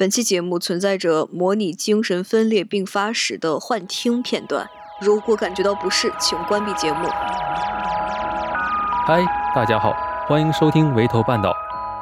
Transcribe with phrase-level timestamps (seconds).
[0.00, 4.64] 本期节目存在着模拟精神分裂并发时的幻听片段，
[5.00, 7.08] 如果感觉到不适，请关闭节目。
[9.08, 9.26] 嗨，
[9.56, 9.92] 大家好，
[10.28, 11.50] 欢迎收听《围头半岛》，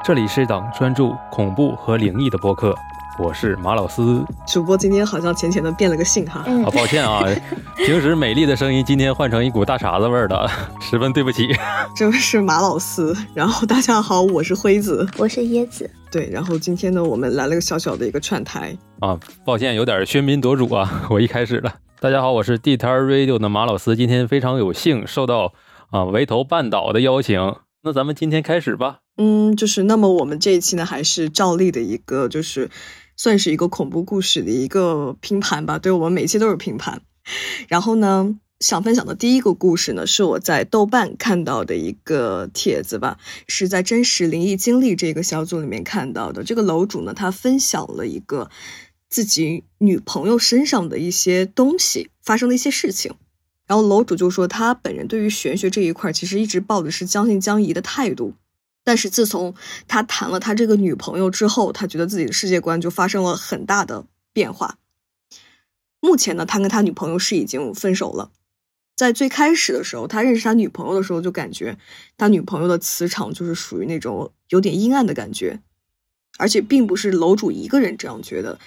[0.04, 2.74] 这里是一档专注恐怖和灵异的播客，
[3.18, 4.02] 我是马老师。
[4.46, 7.24] 主播今天好像浅浅的变了个性哈，啊，抱歉啊，
[7.76, 10.46] 平时美丽的声音今天换成一股大碴子味儿的，
[10.82, 11.48] 十分对不起。
[11.94, 15.90] 这位是马老师，然后大家好，我是辉子，我是椰子。
[16.16, 21.74] 对，然后今天呢，我们来了个小小的一个串台啊，抱歉有点喧宾夺主啊， 我一开始了。
[22.00, 25.52] 大家好，我是地摊 Radio 的马老师，今天非常有幸受到
[25.90, 29.00] 啊围头半岛的邀请，那咱们今天开始吧。
[29.18, 32.70] 嗯，就是那么我们这一期呢，还是照例的一个，就是
[33.18, 35.78] 算是一个恐怖故事的一个拼盘吧。
[35.78, 37.02] 对我们每期都是拼盘，
[37.68, 38.38] 然后呢。
[38.60, 46.42] 想分享的第一个故事呢，是我在豆瓣看到的一个帖子吧，是在真实灵异经历这个小组里面看到的。
[46.42, 48.50] 这个楼主呢，他分享了一个
[49.10, 53.14] 自己女朋友身上的一些东西发生的一些事情，
[53.66, 58.32] 然后楼主就说他本人对于玄学这一块其实一直抱的是将信将疑的态度，
[58.82, 59.54] 但是自从
[59.86, 64.78] 他谈了他这个女朋友之后，他觉得自己的世界观就发生了很大的变化。
[66.00, 68.30] 目前呢，他跟他女朋友是已经分手了。
[68.96, 71.76] 在最开始的时候，他认识他女朋友的时候，就感觉
[72.16, 75.60] 他女朋友的磁场就是属于那种有点阴暗的感觉，
[76.38, 78.58] 而且并不是楼主一个人这样觉得，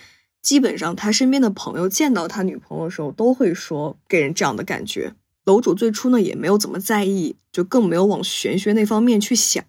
[0.43, 5.15] 基本上他身边的朋友见到他女朋友的时候，都会说给人这样的感觉。
[5.45, 9.65] 楼主最初呢也没有怎么在意，就更没有往玄学那方面去想，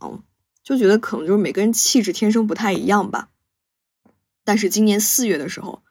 [0.62, 3.30] 就觉得可能就是每个人气质天生不太一样吧。
[4.44, 5.82] 但是今年四月的时候，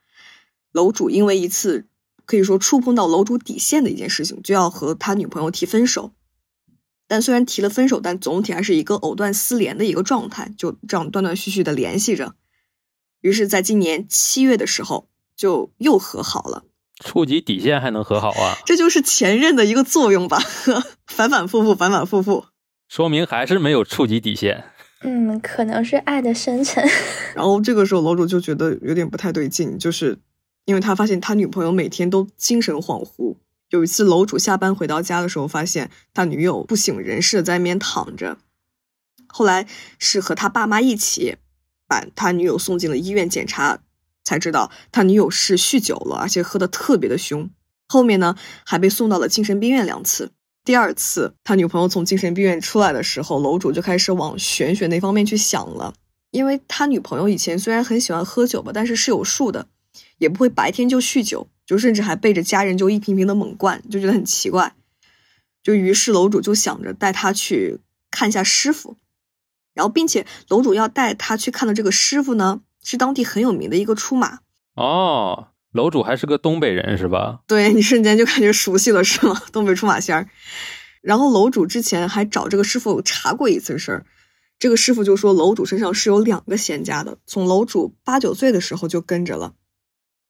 [0.71, 1.87] 楼主因为一次。
[2.29, 6.11] 可以说触碰到楼主底线的一件事情，就要和他女朋友提分手。
[7.07, 12.35] 但虽然提了分手，但总体还是一个藕断丝连的一个状态，就这样断断续续的联系着。
[13.21, 16.65] 于是，在今年七月的时候，就又和好了。
[17.03, 18.57] 触及底线还能和好啊？
[18.63, 20.37] 这就是前任的一个作用吧，
[21.09, 22.45] 反反复复，反反复复，
[22.87, 24.65] 说明还是没有触及底线。
[25.01, 26.87] 嗯，可能是爱的深沉。
[27.33, 30.19] 然后这个时候，楼主就觉得有点不太对劲，就是。
[30.69, 33.37] 因为他发现他女朋友每天都精神恍惚。
[33.71, 38.37] 有一次，楼主下班回到家的时候，发现他女友不省人事的在那边躺着。
[39.25, 39.65] 后来
[39.97, 41.37] 是和他爸妈一起
[41.87, 43.79] 把他女友送进了医院检查，
[44.23, 47.49] 才知道他女友是酗酒了，而且喝的特别的凶。
[47.87, 50.29] 后面呢，还被送到了精神病院两次。
[50.63, 55.95] 第二次，他女朋友从精神病院出来的时候，楼主就开始往玄学那方面去想了。
[56.29, 59.65] 因为他女朋友以前虽然很喜欢喝酒吧，但是是有数的。
[60.19, 64.75] 也不会白天就酗酒，就甚至还背着家人就一瓶瓶的猛灌，就觉得很奇怪。
[65.63, 67.79] 就于是楼主就想着带他去
[68.11, 68.95] 看一下师傅，
[69.73, 74.39] 然后并且楼主要带他去看的这个师傅呢，是当地很有名的一个出马。
[74.75, 77.41] 哦，楼主还是个东北人是吧？
[77.45, 79.41] 对你瞬间就感觉熟悉了是吗？
[79.51, 80.29] 东北出马仙儿。
[81.01, 84.05] 然后楼主之前还找这个师傅查过一次事儿，
[84.57, 89.53] 这个师傅就说楼主身上是有两个仙家的，从楼主八九岁的时候就跟着了。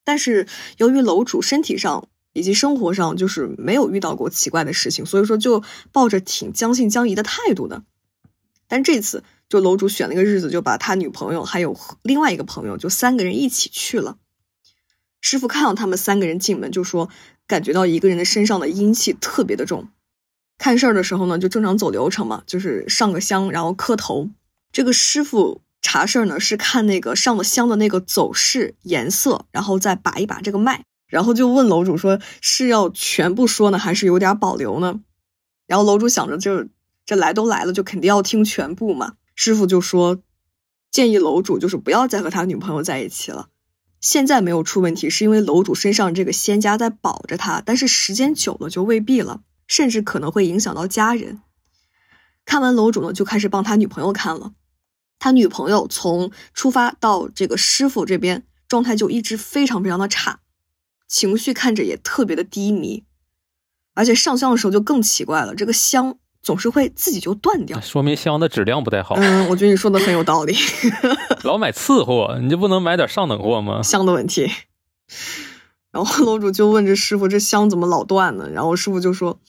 [0.09, 0.47] 但是
[0.77, 7.83] 由于楼主身体上以及生活上就是没有遇到过奇怪的事情，所以说就抱着挺将信将疑的态度的。
[8.67, 14.17] 但这次就楼主选了一个日子，就把他女朋友还有另外一个朋友，就三个人一起去了。
[15.21, 17.09] 师傅看到他们三个人进门，就说
[17.45, 19.89] 感觉到一个人的身上的阴气特别的重。
[20.57, 24.31] 看事儿的时候呢，就正常走流程嘛，就是上个香，然后磕头。
[24.71, 25.61] 这个师傅。
[25.81, 34.99] 查事儿呢是看那个上了香的那个走势颜色，然后再把一把这个脉，然后就问楼主说是要全部说呢，还是有点保留呢？
[35.67, 36.67] 然后楼主想着就
[37.05, 39.13] 这来都来了，就肯定要听全部嘛。
[39.35, 40.21] 师傅就说
[40.91, 43.47] 建议楼主就是不要再和他女朋友在一起了。
[44.01, 51.41] 现在没有出问题，是因为楼主身上这个仙家在保着他，但是时间久了就未必了，甚至可能会影响到家人。
[52.45, 54.53] 看完楼主呢，就开始帮他女朋友看了。
[55.19, 60.39] 他女朋友从出发到这个师傅这边状态就一直非常非常的差，
[61.07, 63.03] 情绪看着也特别的低迷，
[63.93, 69.15] 而且上香的时候就更奇怪了，这个香总是会自己就断掉，说明香的质量不太好。
[69.17, 70.55] 嗯，我觉得你说的很有道理。
[71.43, 73.83] 老买次货，你就不能买点上等货吗？
[73.83, 74.49] 香的问题。
[75.91, 78.47] 然后楼主就问这师傅，这香怎么老断呢？
[78.49, 79.39] 然后师傅就说，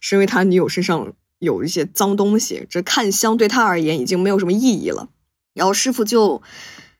[0.00, 5.08] 是因为他女友身上有一些脏东西，这看香对他而言已经没有什么意义了。
[5.58, 6.40] 然后师傅就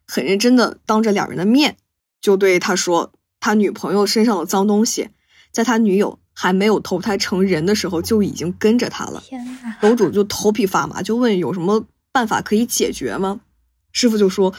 [0.06, 1.76] 很认真的当着两人的面，
[2.20, 5.08] 就对他说：“他女朋友身上的脏东西，
[5.52, 9.42] 在他女友还没有投胎成人的时候就已经跟着他了。”天
[9.80, 13.40] 楼主就头皮发麻，就问有什么办法可以解决吗？
[13.92, 14.52] 师傅就说：“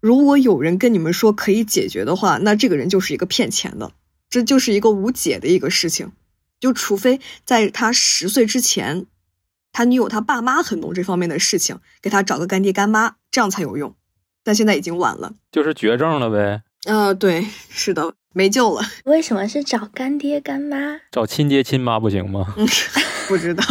[0.00, 3.92] 如果有人跟你们说可以解决的话，那这个人就是一个骗钱的，
[4.30, 6.12] 这就是一个无解的一个事情。
[6.60, 9.06] 就除非在他十岁之前，
[9.72, 13.94] 他女友他爸妈很懂这方面的事情，给他找个干爹干妈，这样才有用。
[14.44, 16.62] 但现在已经晚了，就是绝症了呗。
[16.84, 18.82] 呃，对，是的，没救了。
[19.04, 21.00] 为什么是找干爹干妈？
[21.10, 22.54] 找亲爹亲妈不行吗？
[22.56, 22.66] 嗯，
[23.28, 23.64] 不知道。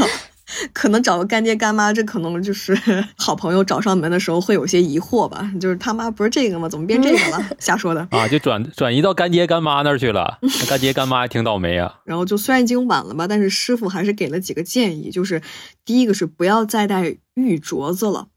[0.73, 2.77] 可能找个干爹干妈，这可能就是
[3.17, 5.51] 好朋友找上门的时候会有些疑惑吧。
[5.59, 6.67] 就是他妈不是这个吗？
[6.69, 7.49] 怎么变这个了？
[7.59, 8.27] 瞎说的啊！
[8.27, 10.39] 就转转移到干爹干妈那儿去了。
[10.69, 11.99] 干爹干妈挺倒霉啊。
[12.05, 15.41] 然后就虽然已经晚了吧，但是师傅还是给了几个建议，就是
[15.85, 18.27] 第一个是不要再戴玉镯子了，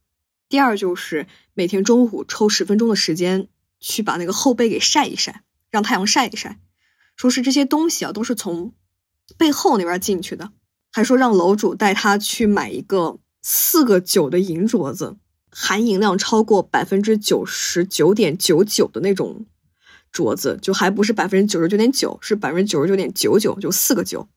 [0.49, 3.49] 第二就是每天中午抽十分钟的时间
[3.81, 6.59] 去把那个后背给晒一晒，让太阳晒一晒。
[7.17, 8.73] 说是这些东西啊都是从
[9.39, 10.51] 背后那边进去的。
[10.95, 15.17] 还说让楼主带他去买一个四个九的银镯子，
[15.51, 19.45] 含银量超过百分之九十九点九九的那种
[20.13, 24.29] 镯子，就还不是百分之九十九点九，是百分之九十九点九九，就四个九。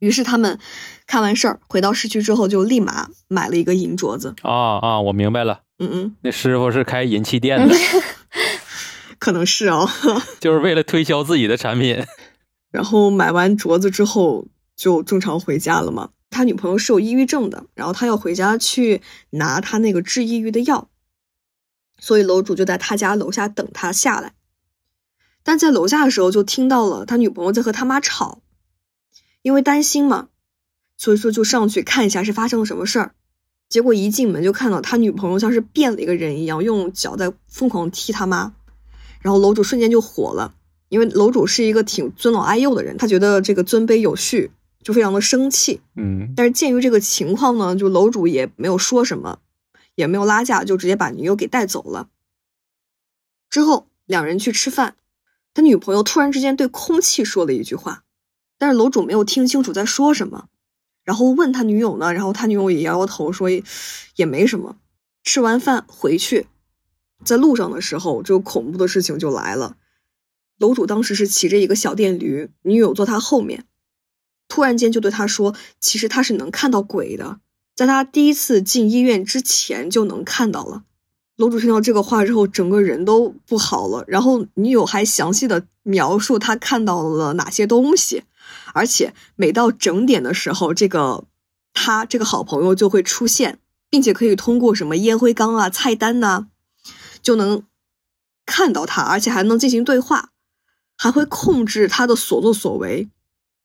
[0.00, 0.58] 于是他们
[1.06, 4.34] 看完事儿回到市区之后，就立马买了一个银镯子。
[4.42, 7.76] 啊啊，我明白了，嗯嗯，那师傅是开银器店的，
[9.20, 9.88] 可能是哦，
[10.40, 12.04] 就是为了推销自己的产品。
[12.72, 14.48] 然后买完镯子之后。
[14.76, 16.10] 就正常回家了嘛。
[16.30, 20.88] 他女朋友是有抑郁症的，然后他要回家去拿他那个治抑郁的药，
[21.98, 24.32] 所以楼主就在他家楼下等他下来。
[25.42, 28.40] 但在楼下的时候，就听到了他女朋友在和他妈吵，
[29.42, 30.28] 因为担心嘛，
[30.96, 33.14] 所以说就上去看一下是发生了什么事儿。
[33.68, 38.54] 结果一进门就看到他女朋友像是变了一个人一样，用脚在疯狂踢他妈，
[39.20, 40.54] 然后楼主瞬间就火了，
[40.88, 44.50] 因为楼主是一个挺尊老爱幼的人，他觉得这个尊卑有序。
[44.82, 49.38] 就非常的生气，嗯，但是鉴于这个情况呢，就楼主也没有说什么，
[49.94, 52.08] 也没有拉架，就直接把女友给带走了。
[53.48, 54.96] 之后两人去吃饭，
[55.54, 58.04] 他女朋友突然之间对空气说了一句话，
[58.58, 60.48] 但是楼主没有听清楚在说什么，
[61.04, 63.48] 然后问他女友呢，然后他女友也摇摇头说
[64.16, 64.76] 也没什么。
[65.24, 66.48] 吃完饭回去，
[67.24, 69.76] 在路上的时候，这个恐怖的事情就来了。
[70.58, 73.66] 楼主当时是骑着一个小电驴，女友坐他后面。
[74.52, 77.38] 突然间就对他说：“其实他是能看到鬼的，
[77.74, 80.82] 在他第一次进医院之前就能看到了。”
[81.36, 84.04] 楼主听到这个话之后，整个人都不好了。
[84.06, 88.24] 然后女友还详细的描述他看到了哪些东西，
[88.74, 91.24] 而且每到整点的时候，这个
[91.72, 93.58] 他这个好朋友就会出现，
[93.88, 96.48] 并且可以通过什么烟灰缸啊、菜单呐，
[97.22, 97.62] 就能
[98.44, 100.28] 看到他，而且还能进行对话，
[100.98, 103.08] 还会控制他的所作所为。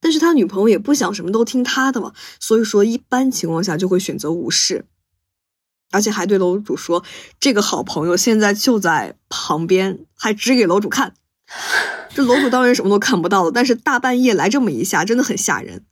[0.00, 4.86] 但是他女朋友也不想什么都听他的嘛，所以说一般情况下就会选择无视，
[5.90, 7.04] 而且还对楼主说
[7.40, 11.14] ：“这个好朋友现在就在旁边，还指给楼主看。”
[12.14, 15.84] 这楼主当然什么都看不到了，但是大半夜来这么一下，真的很吓人。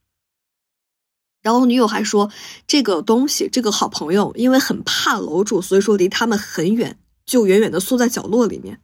[1.42, 2.30] 然后女友还说
[2.66, 8.80] ：“这个东西，这个好朋友因为很怕楼主，所以说离他们很远，就远远的缩在角落里面。”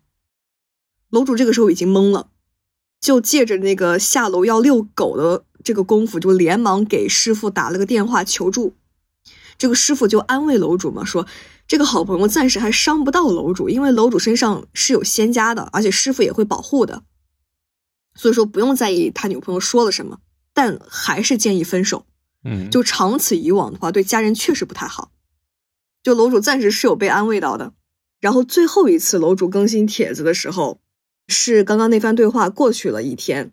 [1.11, 2.32] 楼主这个时候已经懵了。
[3.03, 8.75] 就借着那个下楼要遛狗的这个功夫，就连忙给师傅打了个电话求助。
[9.59, 11.27] 这个师傅就安慰楼主嘛，说
[11.67, 17.03] 这个好朋友暂时还伤不到楼主，因为楼主身上是有仙家的，而且师傅也会保护的，
[18.15, 20.21] 所以说不用在意他女朋友说了什么，
[20.55, 22.07] 但还是建议分手。
[22.45, 25.11] 嗯，就长此以往的话，对家人确实不太好。
[26.05, 27.73] 就楼主暂时是有被安慰到的。
[28.21, 30.82] 然后最后一次楼主更新帖子的时候。
[31.29, 33.53] 是刚刚那番对话过去了一天，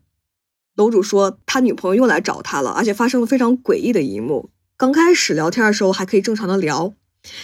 [0.76, 4.50] 楼主说他女朋友又来找他了，而且发生了非常诡异的一幕。
[4.78, 6.94] 刚开始聊天的时候还可以正常的聊，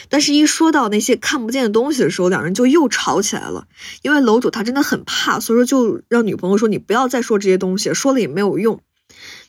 [0.10, 3.68] 但是一说到那些看不见的东西的时候，两人就又吵起来了。
[4.02, 8.82] 因为楼主他真的很怕，所以说就让女朋友说你不要再说这些东西，说了也没有用。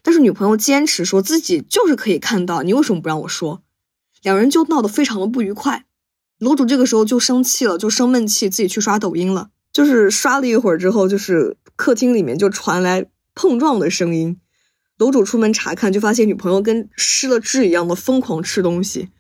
[0.03, 3.63] 但是女朋友坚持说自己就是可以看到，你为什么不让我说？
[4.23, 5.87] 两人就闹得非常的不愉快。
[6.39, 9.51] 楼主这个时候就生气了，就生闷气，自己去刷抖音了。
[9.77, 14.41] 就是刷了一会儿之后，就是客厅里面就传来碰撞的声音。
[14.97, 19.11] 楼主出门查看，就发现女朋友跟失了智一样的疯狂吃东西。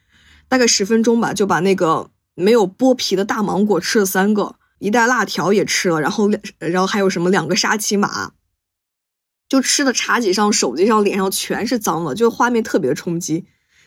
[0.48, 8.32] 大概十分钟吧，就把那个没有剥皮的大芒果吃了三个，一袋辣条也吃了，然后然后还有什么两个沙琪玛，
[9.50, 13.44] 就吃的茶几上、手机上、脸上全是脏了，就画面特别冲击，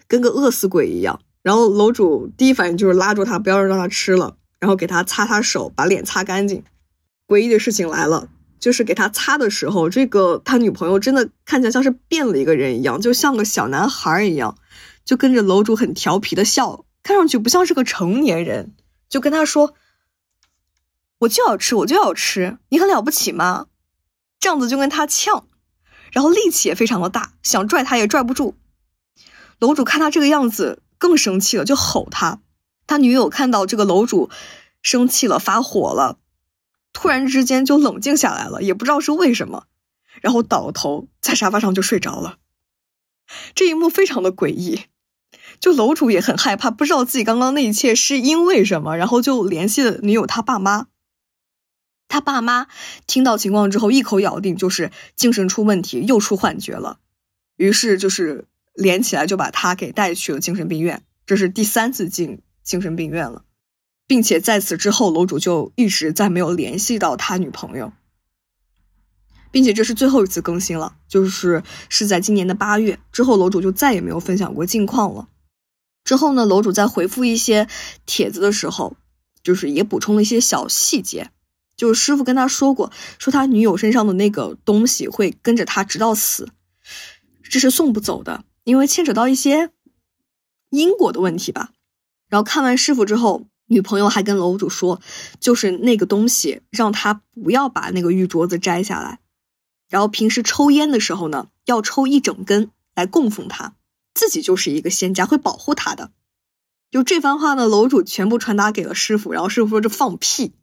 [0.08, 1.20] 跟个饿死鬼一样。
[1.42, 4.36] 然后楼主第一反应就是拉住他，不要让他吃了。
[4.60, 6.64] 然后给他擦擦手，把脸擦干净。
[7.28, 14.58] 诡异的事情来了，就是给他擦的时候，这个他女朋友真的看起来像是变了一个人一样，就像个小男孩一样，
[15.06, 18.74] 就跟着楼主很调皮的笑，看上去不像是个成年人。
[19.10, 19.74] 就跟他说
[21.18, 23.66] ：“我就要吃，我就要吃，你很了不起吗？
[24.40, 25.48] 这样子就跟他呛，
[26.12, 28.56] 然后力气也非常的大，想拽他也拽不住。
[29.58, 32.40] 楼主看他这个样子更生气了，就吼他。
[32.90, 34.32] 他女友看到这个楼主
[34.82, 36.18] 生气了，发火了，
[36.92, 39.68] 突然之间就冷静下来了，也不知道是为什么，
[40.22, 42.40] 然后倒头在沙发上就睡着了。
[43.54, 44.86] 这一幕非常的诡异，
[45.60, 50.88] 就楼主也很害怕，不知道自己刚刚那一切是因为什么，然后就联系了女友他爸妈。
[52.08, 52.66] 他爸妈
[53.06, 56.98] 听到情况之后，一口咬定就是精神出问题，又出幻觉了，
[57.56, 61.04] 于是就是连起来就把他给带去了精神病院。
[61.28, 63.44] 这是第三次进精神病院了，
[64.06, 67.92] 并且在此之后，楼主就一直再没有联系到他女朋友，
[69.50, 75.28] 并且这是最后一次更新了，就是是在今年的八月之后，楼主就再也没有分享过近况了。
[76.04, 77.68] 之后呢，楼主在回复一些
[78.06, 78.96] 帖子的时候，
[79.42, 81.32] 就是也补充了一些小细节。
[81.76, 86.50] 就是师傅跟他说过，说他女友身上的那个东西会跟着他直到死，
[87.50, 89.72] 这是送不走的，因为牵扯到一些
[90.70, 91.72] 因果的问题吧。
[92.30, 95.02] 然后看完师傅之后，女朋友还跟楼主说，
[95.40, 99.20] 就是那个东西让他不要把那个玉镯子摘下来，
[99.90, 103.74] 然后平时抽烟的时候呢，要抽一整根来供奉他，
[104.14, 106.12] 自己就是一个仙家，会保护他的。
[106.92, 110.54] 就这番话呢，楼主全部传达给了师傅，然后师傅说：“这放屁！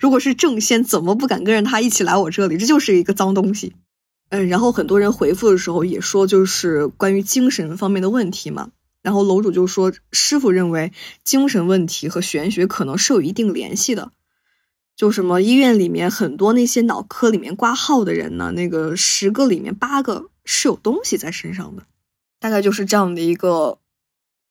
[0.00, 2.56] 如果是正仙，怎么不敢跟着他一起来我这里？
[2.56, 3.74] 这就是一个脏东西。”
[4.30, 8.70] 嗯，然后很多人回复的时候也说，就是关于精神方面的问题嘛。
[9.04, 10.92] 然后楼主就说：“师傅认为
[11.22, 14.10] 精神问题和玄学可能是有一定联系的。
[14.96, 21.84] 就什么医院里面很多那些脑科里面挂号的人呢，那个十个里面八个是有东西在身上的，
[22.40, 23.78] 大概就是这样的一个。”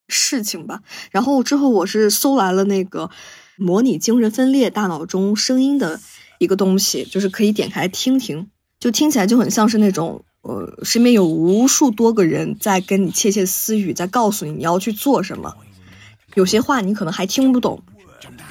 [0.10, 3.10] 事情吧，然后之后我是搜来了那个
[3.55, 6.01] 模拟精神分裂大脑中声音的
[6.39, 8.50] 一个东西，就是可以点开听听，
[8.81, 15.55] 就听起来就很像是那种呃，身边有无数多个人在跟你窃窃私语，在告诉你你要去做什么，
[16.35, 17.81] 有些话你可能还听不懂，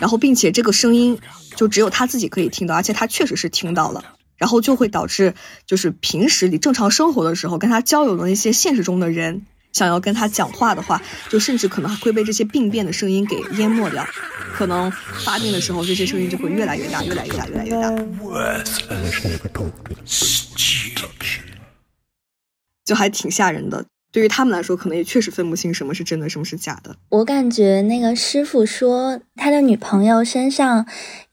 [0.00, 1.18] 然后并且这个声音
[1.54, 4.04] 就只有他自己可以听到，而且他确实是听到了，
[4.36, 5.34] 然后就会导致
[5.66, 9.46] 就是平时你正常生活的时候跟他交流的那些现实中的人。
[9.72, 14.06] 想要跟他讲话的话，就甚至可能还会被这些病变的声音给淹没掉，
[14.52, 14.92] 可能
[15.24, 17.90] 发病的时候，这些声音就会越来越大，越来越大，越来越大，
[22.92, 23.82] 就还挺吓人的。
[24.12, 26.94] 对于他们来说，可能也确实分不清什么是真的，什么是假的。
[27.08, 30.86] 我感觉那个师傅说他的女朋友身上。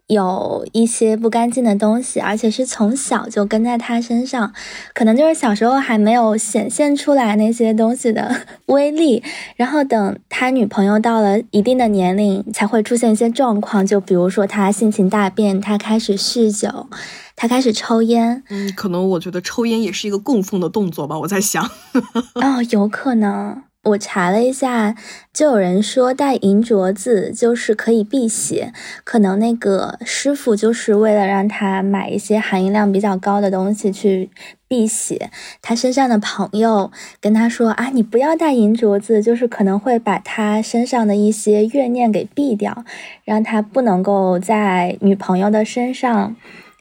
[0.09, 4.51] 有一些不干净的东西，而且是从小就跟在他身上，
[4.95, 8.35] 可能就是小时候还没有显现出来那些东西的
[8.65, 9.21] 威力，
[9.55, 16.87] 然后等他女朋友到了一定的年龄，才会出现一些状况，就比如说他性情大变，他开始酗酒，
[17.35, 18.43] 他开始抽烟。
[18.49, 21.63] 嗯，可能我觉得抽烟也是一个供奉的动作吧，我在想。
[22.33, 23.61] 哦，有可能。
[23.81, 24.93] 我查了一下，
[25.33, 28.73] 就有人说戴银镯子就是可以辟邪，
[29.05, 34.29] 可能那个师傅就是为了让他买一些含银量比较高的东西去
[34.67, 35.31] 辟邪。
[35.61, 42.83] 他身上的朋友跟他说啊，你不要戴银镯子，就是可能会把他身上的一些怨念给避掉，
[43.23, 46.35] 让他不能够在女朋友的身上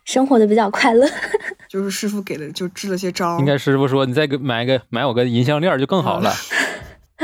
[0.04, 1.08] 生活的比较快乐。
[1.68, 3.38] 就是师傅给了，就支了些招。
[3.38, 6.32] 应该师傅说，你再给买个买我个银项链就更好了。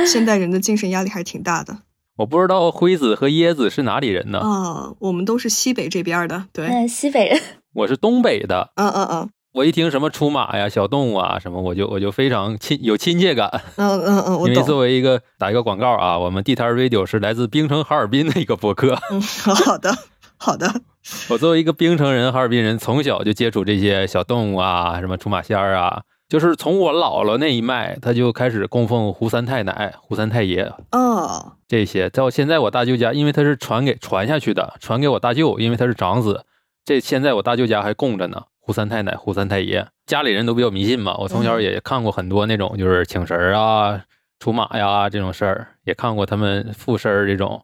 [0.07, 1.79] 现代人的精神压力还是挺大的。
[2.17, 4.39] 我不知道辉子和椰子是哪里人呢？
[4.39, 6.47] 啊，我们都是西北这边的。
[6.53, 7.41] 对，西北人。
[7.75, 8.71] 我是东北的。
[8.77, 9.31] 嗯嗯嗯。
[9.55, 13.49] 我一听什么出马呀、小动物啊什么，我就我就非常亲有亲切感。
[13.77, 18.99] 嗯嗯嗯，因为作为一个打一个广告啊，我们地摊 radio 是来自冰城哈尔滨的一个博客。
[19.11, 19.97] 嗯，好的
[20.37, 20.83] 好的。
[21.31, 26.03] 我作为一个冰城人、哈尔滨人，从小就接触这些小动物啊，什么出马仙儿啊。
[26.35, 32.11] 就是从我姥姥那一脉，他就开始供奉胡三太奶、胡三太爷哦，这些。
[32.11, 36.45] 到现在我大舅家，因为他是传给传下去的，传给我大舅，因为他是长子。
[36.85, 39.87] 这现在我大舅家还供着呢，胡三太奶、胡三太爷。
[40.07, 44.03] 家里人都比较迷信嘛，我从小也看过很多那种就是请神啊、
[44.41, 47.63] 出马呀这种事儿，也看过他们附身这种。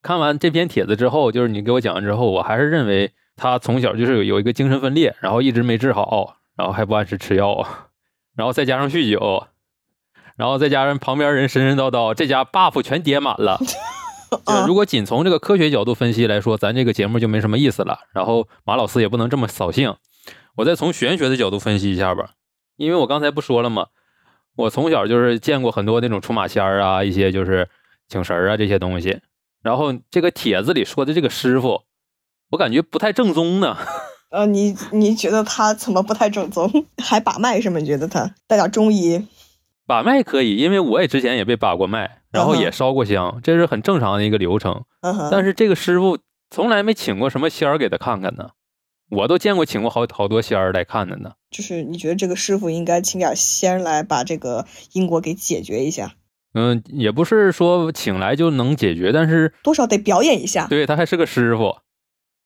[0.00, 6.36] 看完这篇帖子之后，就是你给我讲完之后，我还是认为他从小就是有有一个精神分裂，然后一直没治好。
[6.60, 7.66] 然后还不按时吃药，
[8.36, 9.46] 然后再加上酗酒，
[10.36, 13.58] 然后再加上旁边人神神叨叨，这家 buff 全叠满了。
[14.68, 18.00] 如果仅从这个科学角度分析来说，咱这个节目就没什么意思了。
[18.12, 19.96] 然后马老师也不能这么扫兴，
[20.56, 22.32] 我再从玄学的角度分析一下吧。
[22.76, 23.86] 因为我刚才不说了吗？
[24.56, 27.70] 我从小就是见过很多那种出马仙儿啊，一些就是
[28.06, 29.18] 请神啊这些东西。
[29.62, 31.84] 然后这个帖子里说的这个师傅，
[32.50, 33.78] 我感觉不太正宗呢。
[34.30, 36.70] 呃，你你觉得他怎么不太正宗？
[37.02, 37.78] 还把脉是吗？
[37.78, 39.26] 你觉得他带点中医？
[39.86, 44.84] 把脉可以，因为我也之前也被把过脉，然后也烧过香，这是很正常的一个流程。
[45.30, 46.18] 但是这个师傅
[46.48, 48.50] 从来没请过什么仙儿给他看看呢，
[49.10, 51.32] 我都见过请过好好多仙儿来看的呢。
[51.50, 56.14] 就是你觉得这个师傅应该请点仙儿来把这个因果给解决一下，
[56.54, 60.68] 嗯，也不是说请来就能解决，但是多少得表演一下。
[60.68, 61.78] 对他还是个师傅，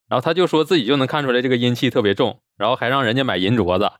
[0.09, 3.91] 然后他就说自己就能看出来这个阴气特别重，然后还让人家买银镯子，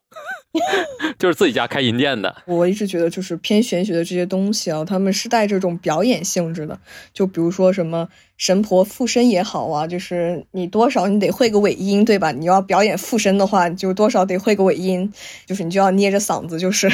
[1.19, 2.43] 就是自己家开银店的。
[2.47, 6.79] 我一直觉得，就是偏玄学的这些东西啊，他们是带这种表演性质的。
[7.13, 12.33] 就比如说什么神婆附身也好啊，就是你多少你得会个尾音，对吧？
[12.33, 15.13] 你要表演附身的话，就多少得会个尾音，
[15.47, 16.91] 就是你就要捏着嗓子，就是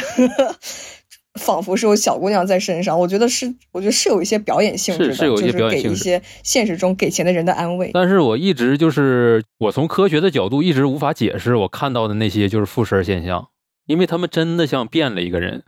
[1.38, 2.99] 仿佛是有小姑娘在身上。
[2.99, 7.90] 我觉得是，我觉得是有一些表演性质的，是是有一些就是表演性质给一些现实中给钱的人的安慰。
[7.92, 13.49] 但是我一直就是我从科学的角度一直无法解释我看到的那些就是附身现象，
[13.87, 15.64] 因为他们真的像变了一个人，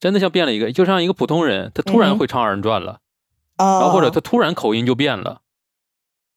[0.00, 3.00] 真的像变了一个，就像一个普通人，他突然会唱二人转了。
[3.56, 5.42] 啊，然后或者他突然口音就变了，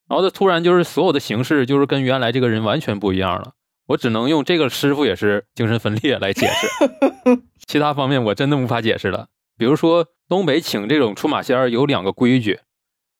[0.08, 3.54] 然后他突然就是所有的形式就是跟原来这个人完全不一样了。
[3.86, 6.68] 我只能用这个师傅也是精神分裂来解释，
[7.66, 9.28] 其他方面我真的无法解释了。
[9.58, 12.60] 比如说东北请这种出马仙儿有两个规矩，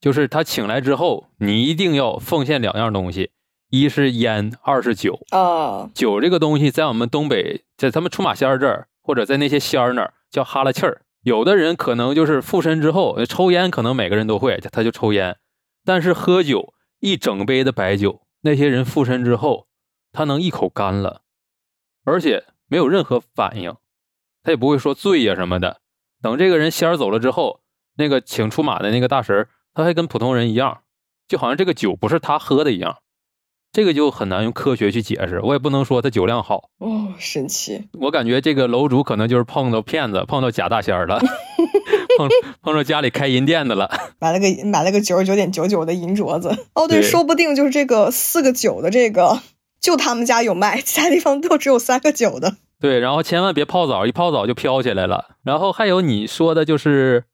[0.01, 3.31] 就是他请来之后，你一定要奉献两样东西，
[3.71, 5.21] 一是烟，二是酒。
[5.31, 11.03] 啊，酒这个东西在我们东北，在他们出马仙儿这儿，或者在那些仙儿那儿叫哈拉气儿。
[11.23, 15.37] 有的人可能就是附身之后抽烟，可能每个人都会，他就抽烟。
[15.85, 19.67] 但是喝酒，一整杯的白酒，那些人附身之后，
[20.15, 21.23] 他能一口干了，
[22.05, 23.75] 而且没有任何反应，
[24.45, 25.81] 他也不会说醉呀、什么的。
[26.23, 27.61] 等这个人仙儿走了之后，
[27.97, 30.83] 那个请出马的那个大神，他还跟普通人一样，
[31.27, 32.99] 就好像这个酒不是他喝的一样。
[33.73, 37.89] 这个就很难用科学去解释，我也不能说他酒量好，哦，神奇。
[37.95, 41.19] 我感觉这个楼主可能就是碰到骗子，碰到假大仙儿了，
[42.17, 42.29] 碰
[42.63, 43.91] 碰到家里开银店的了。
[44.21, 46.51] 买了个买了个九十九点九九的银镯子。
[46.75, 49.41] 哦，对，对说不定就是这个四个九的这个，
[49.85, 52.57] 就他们家有卖，其他地方都只有三个九的。
[52.81, 55.37] 对，然后千万别泡澡，一泡澡就飘起来了。
[55.43, 57.25] 然后还有你说的就是，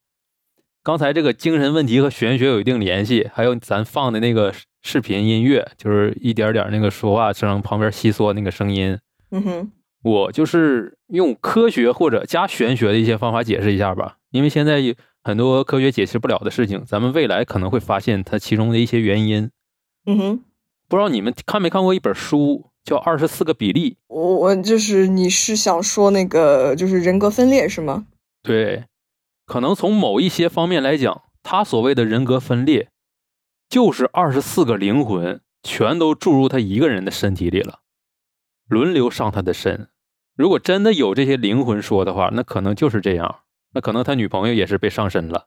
[0.83, 8.99] 刚才这个精神问题和玄学有一定联系，还有咱放的那个视频音乐，就是一点点那个说话声旁边稀缩那个声音，
[9.31, 14.81] 嗯哼，我就是用科学或者加玄学的一些方法解释一下吧，因为现在
[15.23, 19.51] 很多科学解释不了的事情，咱们未来可能会发现它其中的一些原因。
[20.07, 20.41] 嗯哼，
[20.91, 23.93] 不知道你们看没看过一本书，叫《二十四个比例》？
[24.09, 28.09] 我我就是你是想说那个就是人格分裂是吗？
[28.43, 28.87] 对，
[29.47, 32.89] 可能从某一些方面来讲，他所谓的人格分裂，
[33.69, 37.83] 就是二十四个灵魂全都注入他一个人的身体里了，
[38.67, 39.87] 轮流上他的身。
[40.37, 43.43] 如果真的有这些灵魂说的话，那可能就是这样。
[43.75, 45.47] 那可能他女朋友也是被上身了。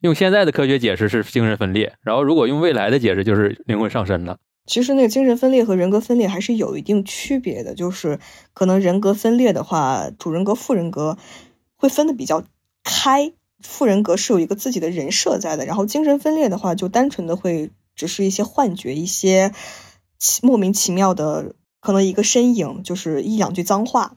[0.00, 4.38] 用现在的科学解释是精神分裂，然后如果用未来的解释就是灵魂上身了。
[4.66, 8.18] 其实那个精神分裂和人格分裂还是有一定区别的，就是
[8.52, 11.16] 可能人格分裂的话，主人格、副人格
[11.76, 12.42] 会分的比较
[12.82, 19.52] 开，副人格是有一个自己的人设在的，然后精神分裂的话，就单纯的会只是一些幻觉，一些
[20.42, 24.16] 莫名其妙的，可能一个身影，就是一两句脏话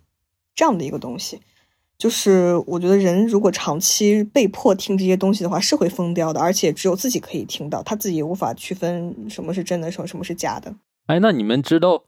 [0.56, 1.42] 这样的一个东西。
[2.00, 10.74] 就是我觉得人如果长期被迫听这些东西的话，是会疯掉的，而且只有自己可以听到，他自己也无法区分什么是真的，什么什么是假的。
[11.08, 12.06] 哎，那你们知道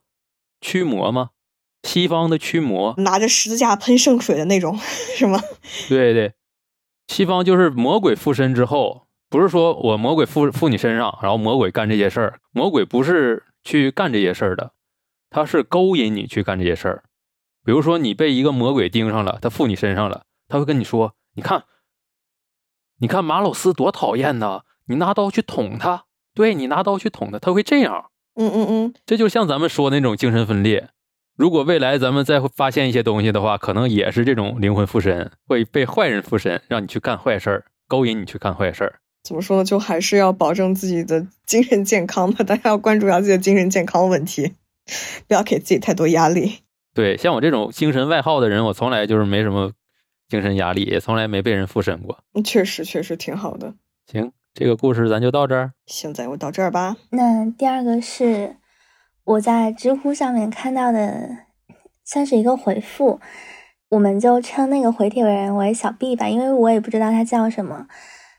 [0.62, 1.32] 驱魔吗？
[1.84, 4.80] 西方的驱魔，拿着十字架喷圣水的那种，
[5.18, 5.42] 是吗？
[5.90, 6.32] 对对，
[7.08, 12.40] 西方就是魔鬼附身之后，不是说我魔鬼附附你身上，然后魔鬼干这些事儿。
[12.52, 14.72] 魔鬼不是去干这些事儿的，
[15.30, 17.04] 他是勾引你去干这些事儿。
[17.64, 21.64] 比如说你被一个魔鬼盯上了，他附你身上了，他会跟你说：“你看，
[23.00, 30.90] 你看马老四多讨厌呐，你拿刀去捅他，对你拿刀去捅他，他会这样。”嗯嗯嗯，这就像咱们说的那种精神分裂。
[31.38, 39.00] 如果未来咱们再会发现一些东西的话，可能也是这种灵魂附身，会被坏人附身，让你去干坏事儿，勾引你去干坏事儿。
[39.24, 39.64] 怎么说呢？
[39.64, 44.54] 就还是要保证自己的精神健康吧，大家要关注一下自己的精神健康问题，
[45.28, 46.60] 不要给自己太多压力。
[46.94, 49.72] 对，像我这种精神外耗的人，我从来就是没什么
[50.28, 52.20] 精神压力，也从来没被人附身过。
[52.34, 53.74] 嗯确实，确实挺好的。
[54.08, 55.74] 行，这个故事咱就到这儿。
[55.86, 56.98] 现在我到这儿吧。
[57.12, 58.58] 那第二个是
[59.24, 61.30] 我在知乎上面看到的，
[62.04, 63.22] 算是一个回复，
[63.90, 67.88] 我们就称那个回帖人为小 B 吧，因为我也不知道他叫什么。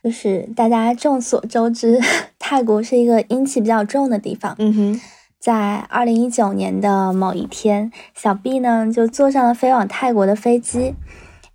[0.02, 2.00] 就是大家众所周知，
[2.36, 4.56] 泰国是一个阴气比较重的地方。
[4.58, 5.00] 嗯哼，
[5.42, 10.94] 在二零一九年的某一天，小 B 呢就坐上了飞往泰国的飞机，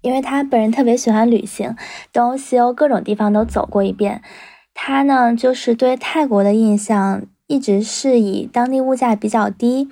[0.02, 1.73] 因为他本人特别喜欢旅行，
[2.12, 4.21] 东西欧各种地方都走过一遍。
[4.73, 9.88] 他呢就是对泰国的印象一直是以当地物价比较低、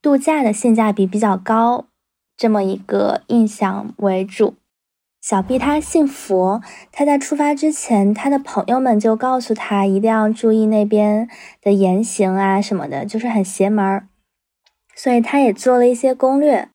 [0.00, 1.86] 度假的性价比比较高
[2.36, 4.54] 这么一个印象为主。
[5.20, 11.28] 小 B 他信佛，他在出发之前，他的朋友们就告诉他一定要注意那边
[11.60, 14.08] 的言行啊什么的，就是很邪门儿，
[14.96, 16.70] 所以他也做了一些攻略。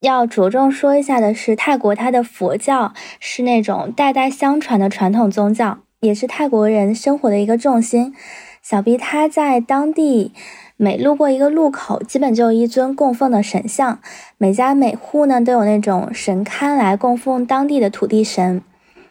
[0.00, 8.14] 要着重说一下的是，泰国它的佛教是那种代代相传的传统宗教，也是泰国人生活的一个重心。
[8.62, 10.32] 小 B 他在当地。
[10.80, 13.98] 每路过一个路口，基本就有一尊供奉的神像。
[14.36, 18.62] 每家每户呢，都有那种神龛来供奉当地的土地神。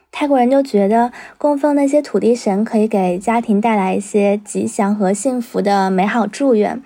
[0.10, 6.82] 泰国人就觉得供奉那些土地神可以给家庭带来一些吉祥和幸福的美好祝愿，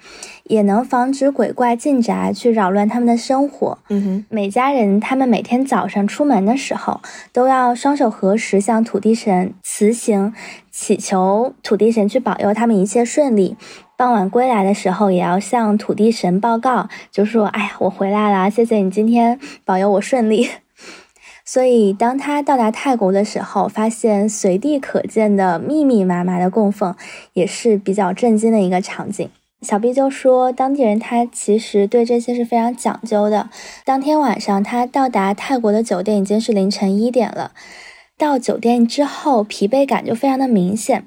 [0.46, 3.78] 也能防止鬼怪进宅去扰乱他们的生活。
[3.89, 7.00] 嗯哼，每家人他们每天早上出门的时候，
[7.32, 10.34] 都要双手合十向土地神辞行，
[10.72, 13.56] 祈求土地神去保佑他们一切顺利。
[14.02, 20.50] 傍晚归来的时候，也要向土地神报告，就说：“哎呀，我回来了，谢谢你今天保佑我顺利。”
[21.46, 26.96] 所以，当他到达泰国的时候，发现随地可见的密密麻麻的供奉，
[27.34, 29.30] 也是比较震惊的一个场景。
[29.62, 33.52] 小 B 就说，当地人他其实对这些是非常讲究的。
[33.86, 37.52] 当天晚上，他到达泰国的酒店已经是凌晨一点了。
[38.18, 41.06] 到酒店之后，疲惫感就非常的明显。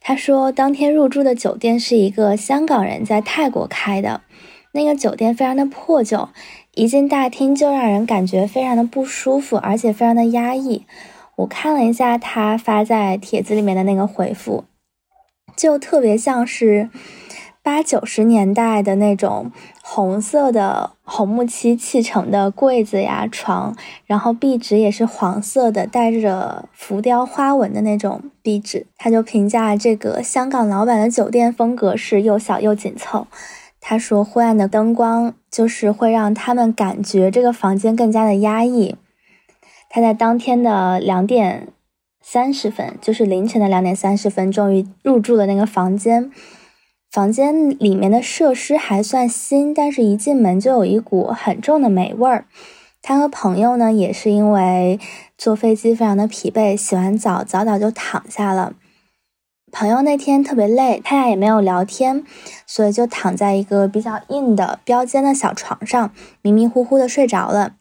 [0.00, 4.22] 他说，当天入住的酒店是一个香港人在泰国开的，
[4.72, 6.28] 那个酒店非常的破旧，
[6.74, 10.84] 一进大厅就让人感觉非常的不舒服，而且非常的压抑。
[11.36, 14.64] 我看了一下他发在帖子里面的那个回复，
[15.56, 16.90] 就特别像是。
[17.62, 28.86] 八九十年代的那种红色的红木漆砌成的柜子呀、床，然后壁纸也是黄色的，带着浮雕花纹的那种壁纸。
[28.96, 33.26] 他就评价这个香港老板的酒店风格是又小又紧凑。
[33.78, 38.96] 他说，昏暗的灯光就是会让他们感觉这个房间更加的压抑。
[39.88, 41.68] 他在当天的两点
[42.22, 46.30] 三十分，就是凌晨的两点三十分，终于入住了那个房间。
[47.10, 52.44] 房间里面的设施还算新，但是一进门就有一股很重的霉味儿。
[53.02, 55.00] 他和朋友呢，也是因为
[55.36, 58.74] 坐飞机非常的疲惫，洗完澡早早就躺下了。
[59.72, 62.24] 朋友那天特别累，他俩也没有聊天，
[62.64, 67.74] 所以就躺在一个比较硬的标间的小床上，迷迷糊糊的睡着了。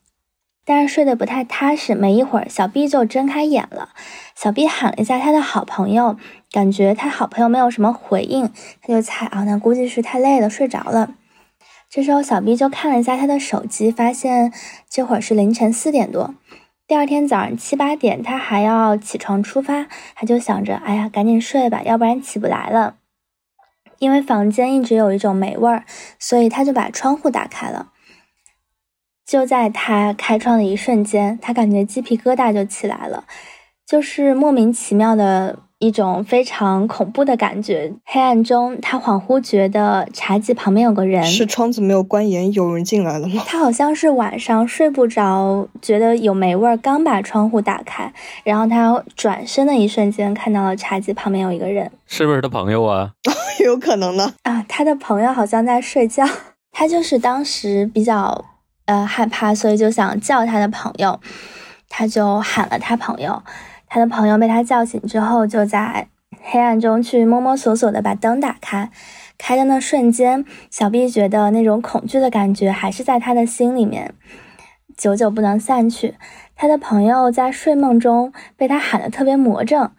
[0.70, 3.90] 但是睡得不太踏实，没一会儿，小 B 就睁开眼了。
[4.36, 6.16] 小 B 喊了一下他的好朋友，
[6.52, 11.16] 感觉他好朋友没有什么回应，他就猜啊，那估计是太累了，睡着了。
[11.90, 14.54] 这时候，小 B 就看了一下他的手机，发现
[14.88, 16.36] 这会儿是凌晨四点多。
[16.86, 22.94] 第二天早上七八点，他还要起床出发，他就想着，哎呀，赶紧睡吧，要不然起不来了。
[23.98, 25.84] 因为房间一直有一种霉味儿，
[26.20, 27.88] 所以他就把窗户打开了。
[29.30, 33.26] 就在他开窗的一瞬间，他感觉鸡皮疙瘩就起来了，
[33.86, 37.94] 就是莫名其妙的一种非常恐怖的感觉。
[38.06, 41.24] 黑暗中，他恍惚觉得茶几旁边有个人。
[41.24, 43.44] 是窗子没有关严，有人进来了吗？
[43.46, 48.12] 他好像是晚上睡不着，觉得有霉味儿，刚把窗户打开，
[48.44, 53.12] 然后他转身的一瞬间看到了茶几旁边有一个人，是不是他朋友啊？
[53.64, 54.34] 有可能呢。
[54.42, 56.28] 啊，他的朋友好像在睡觉，
[56.72, 58.46] 他就是当时比较。
[58.90, 61.20] 呃，害怕，所以就想叫他的朋友，
[61.90, 63.44] 他就喊了他朋友，
[63.88, 66.08] 他的朋友被他叫醒之后，就在
[66.42, 68.90] 黑暗中去摸摸索索的把灯打开，
[69.38, 74.16] 开灯的瞬间，小 B 觉得那种恐惧的感觉还是在他的心里面，
[74.98, 76.16] 久久不能散去。
[76.56, 79.92] 他的朋友在睡梦中被他喊的特别魔怔，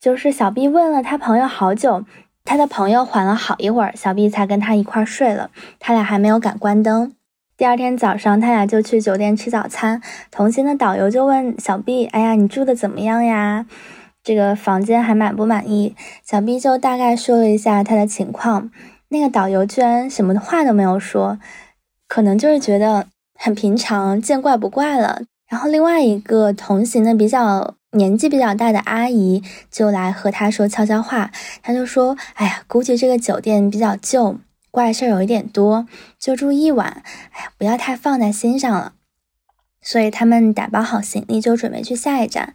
[0.00, 2.04] 就是小 B 问了他朋友好久，
[2.44, 7.12] 他的朋友缓了好一会儿，小 B 才跟他一块睡了，他俩还没有敢关灯。
[7.58, 10.00] 第二天早上，他俩就去酒店吃早餐。
[10.30, 13.66] 同行的导游就问小 B：“ 哎呀，你住的怎么样呀？
[14.22, 18.70] 这个房间还满不满意？”小 B 就大概说了一下他的情况。
[19.08, 21.40] 那个导游居然什么话都没有说，
[22.06, 25.22] 可能就是觉得很平常，见怪不怪了。
[25.50, 31.32] 然后另外一个同行的比较年纪比较大的阿姨就来和他说悄悄话，
[31.64, 34.38] 他就说：“哎呀，估计这个酒店比较旧。”
[34.70, 35.86] 怪事儿有一点多，
[36.18, 37.02] 就住一晚，
[37.32, 38.94] 哎呀，不要太放在心上了。
[39.80, 42.52] 所以他们打包好行李，就准备去下一站。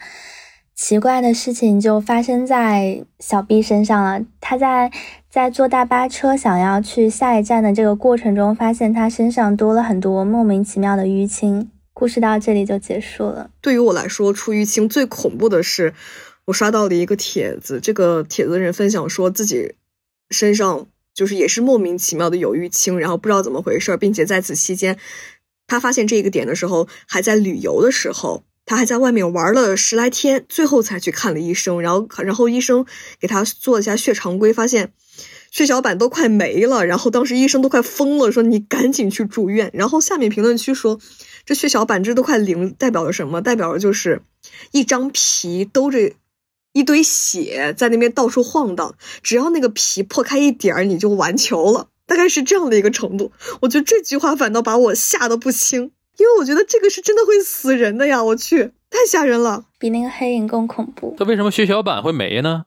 [0.76, 4.26] 奇怪的事情就发生在小 B 身上了。
[4.42, 4.92] 他在
[5.30, 11.70] 在坐大巴车想要去下一站的这个过程中，发现他身上多了很多莫名其妙的淤青。
[11.94, 13.52] 故事到这里就结束了。
[13.62, 15.94] 对于我来说，出淤青最恐怖的是，
[16.46, 19.76] 我刷到了一个帖子，这个帖子的人分享说自己
[20.32, 24.98] 身上就是也是莫名其妙的有淤青，然后不知道怎么回事，并且在此期间，
[25.68, 28.44] 他发现这个点的时候，还在旅游的时候。
[28.66, 31.82] 他还在外面玩了十来天，最后才去看了医生。
[31.82, 32.86] 然后，然后医生
[33.20, 34.94] 给他做了一下血常规，发现
[35.52, 36.86] 血小板都快没了。
[36.86, 39.70] 然后当时医生都快疯了，说你赶紧去住院。
[39.74, 40.98] 然后下面评论区说，
[41.46, 43.42] 这血小板这都快零，代表了什么？
[43.42, 44.22] 代表了就是
[44.72, 46.14] 一张皮兜着
[46.74, 51.88] 一堆血在那边到处晃荡，只要那个皮破开一点儿，你就完球了。
[52.06, 53.32] 大概是这样的一个程度。
[53.62, 55.92] 我觉得这句话反倒把我吓得不轻。
[56.18, 58.24] 因为我觉得这个是真的会死人的呀！
[58.24, 61.16] 我去，太吓人了，比那个黑影更恐怖。
[61.18, 62.66] 他为什么血小板会没呢？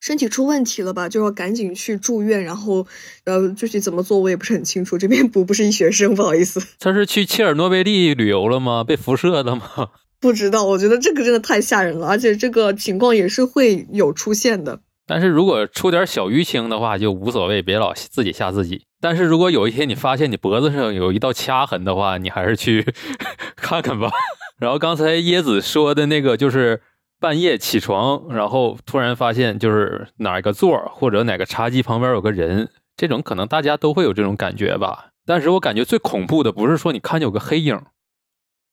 [0.00, 1.06] 身体出问题了吧？
[1.06, 2.86] 就要赶紧去住院，然后
[3.24, 4.96] 呃，具体怎么做我也不是很清楚。
[4.96, 6.62] 这边不不是医学生，不好意思。
[6.78, 8.82] 他是去切尔诺贝利旅游了吗？
[8.82, 9.90] 被辐射的吗？
[10.20, 10.64] 不知道。
[10.64, 14.80] 我觉得这个真的太吓人了，而且这个情况也是会有出现的。
[15.06, 18.84] 但是如果出点小淤青的话，就无所谓，别老自己吓自己。
[19.00, 22.84] 但是如果有一天你发现你脖子上有一道掐痕的话，你还是去
[23.54, 24.10] 看看吧。
[24.58, 26.80] 然后刚才椰子说的那个，就是
[27.20, 35.10] 半夜起床，然后突然发现就是哪个座或者哪个茶几旁边有个人，这种可能大家都会有这种感觉吧。
[35.24, 37.80] 但是我感觉最恐怖的不是说你看见有个黑影，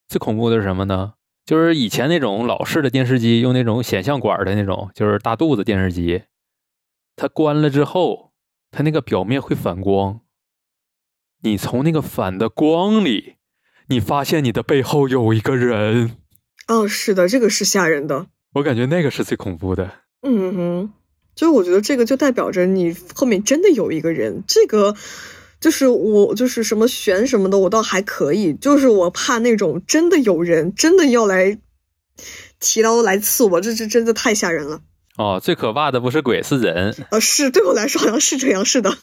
[0.08, 1.14] 最恐怖的是什么呢？
[1.46, 6.24] 就是以前那种老式的电视机，用那种显像管的那种，就是大肚子电视机，
[7.16, 8.32] 它关了之后，
[8.72, 10.22] 它那个表面会反光。
[11.42, 13.36] 你从那个反的光里，
[13.88, 16.16] 你发现你的背后有一个人。
[16.68, 18.28] 哦，是的，这个是吓人的。
[18.54, 19.92] 我感觉那个是最恐怖的。
[20.22, 20.94] 嗯哼，
[21.36, 24.46] 就是我觉得这个就代表着你后面真的有一个人。
[24.48, 24.96] 这个
[25.64, 28.54] 就是我，就是什么悬什么的，我倒还可以。
[28.54, 31.58] 就是我怕那种真的有人真的要来
[32.60, 34.82] 提刀来刺我，这这真的太吓人了。
[35.18, 36.94] 哦，最可怕的不是鬼，是人。
[37.12, 38.98] 呃，是对我来说好像是这样，是的。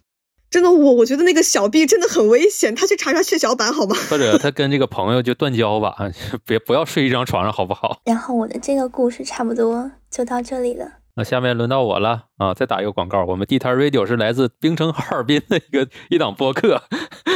[0.51, 3.96] 真的，我我觉得那个小 B 真的很危险，他去查查血小板好吗？
[4.11, 5.96] 或者他跟这个朋友就断交吧，
[6.44, 8.03] 别不要睡一张床上好不好？
[8.05, 10.99] 然后我的这个故事差不多就到这里了。
[11.20, 12.54] 那下面轮到我了啊！
[12.54, 16.83] 再打一个广告，我们地摊 Radio 是来自冰城哈尔滨的一个一档播客。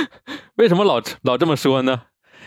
[0.56, 2.04] 为什么老老这么说呢？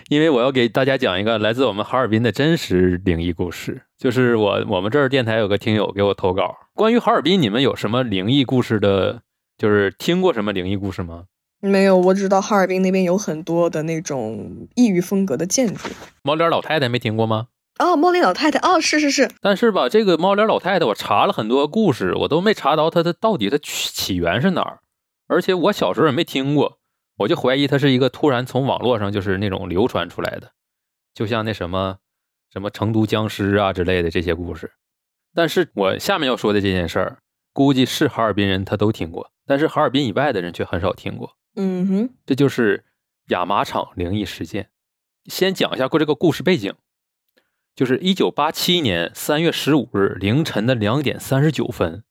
[0.09, 3.83] 因为我要给大家讲一个来自我们哈尔滨的真实灵异故事。
[3.99, 9.21] 就是我我们这儿电台有个听友给我投稿，关于哈尔滨，你们有什么灵异故事的？
[9.59, 11.25] 就是听过什么灵异故事吗？
[11.61, 15.87] 没有，我只知道哈尔滨那边有很多的那种异域风格的建筑。
[16.23, 17.49] 毛脸老太太没听过吗？
[17.79, 19.31] 哦，猫脸老太太，哦，是是是。
[19.41, 24.79] 但是吧，这个猫脸老太太，我查了很多故事，我都没查到它的到底它起源是哪儿。
[25.27, 26.79] 而且我小时候也没听过，
[27.17, 30.51] 我就怀疑它是一个突然从网络上就是那种流传出来的，
[31.13, 31.97] 就像那什么
[32.51, 34.71] 什么成都僵尸啊之类的这些故事。
[35.33, 37.19] 但是我下面要说的这件事儿。
[37.53, 41.37] 估计是哈尔滨人，他都听过，但是哈尔滨以外的人却很少听过。
[41.55, 42.85] 嗯哼，这就是
[43.29, 44.69] 亚麻厂灵异事件。
[45.25, 46.75] 先讲一下过这个故事背景，
[47.77, 52.03] 就是一九八七年三月十五日凌晨的两点三十九分，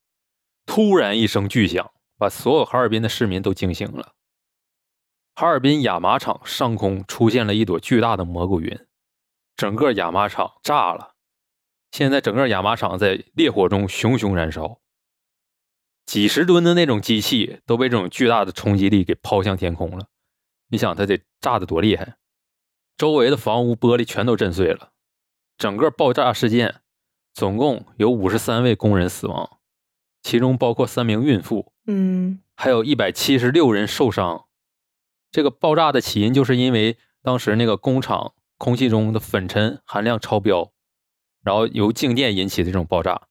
[0.65, 4.13] 突然一声巨响，把所有哈尔滨的市民都惊醒了。
[5.35, 8.79] 哈尔滨亚麻厂上空出现了一朵巨大的蘑菇云，
[9.57, 11.15] 整个亚麻厂炸了。
[11.91, 14.79] 现在整个亚麻厂在烈火中熊熊燃烧。
[16.05, 20.07] 几十吨的那种机器都被这种巨大的冲击力给抛向天空了，
[20.69, 22.15] 你想它得炸得多厉害？
[22.95, 24.93] 周围的房屋玻璃全都震碎了。
[25.57, 26.75] 整个爆炸事件
[27.33, 29.57] 总共有五十三位工人死亡，
[30.21, 34.45] 其中包括三名孕妇，嗯，还有一百七十六人受伤。
[35.31, 40.71] 这个爆炸的起因就是因为当时那个工厂空气中的粉尘含量超标，
[41.43, 43.23] 然后由静电引起的这种爆炸。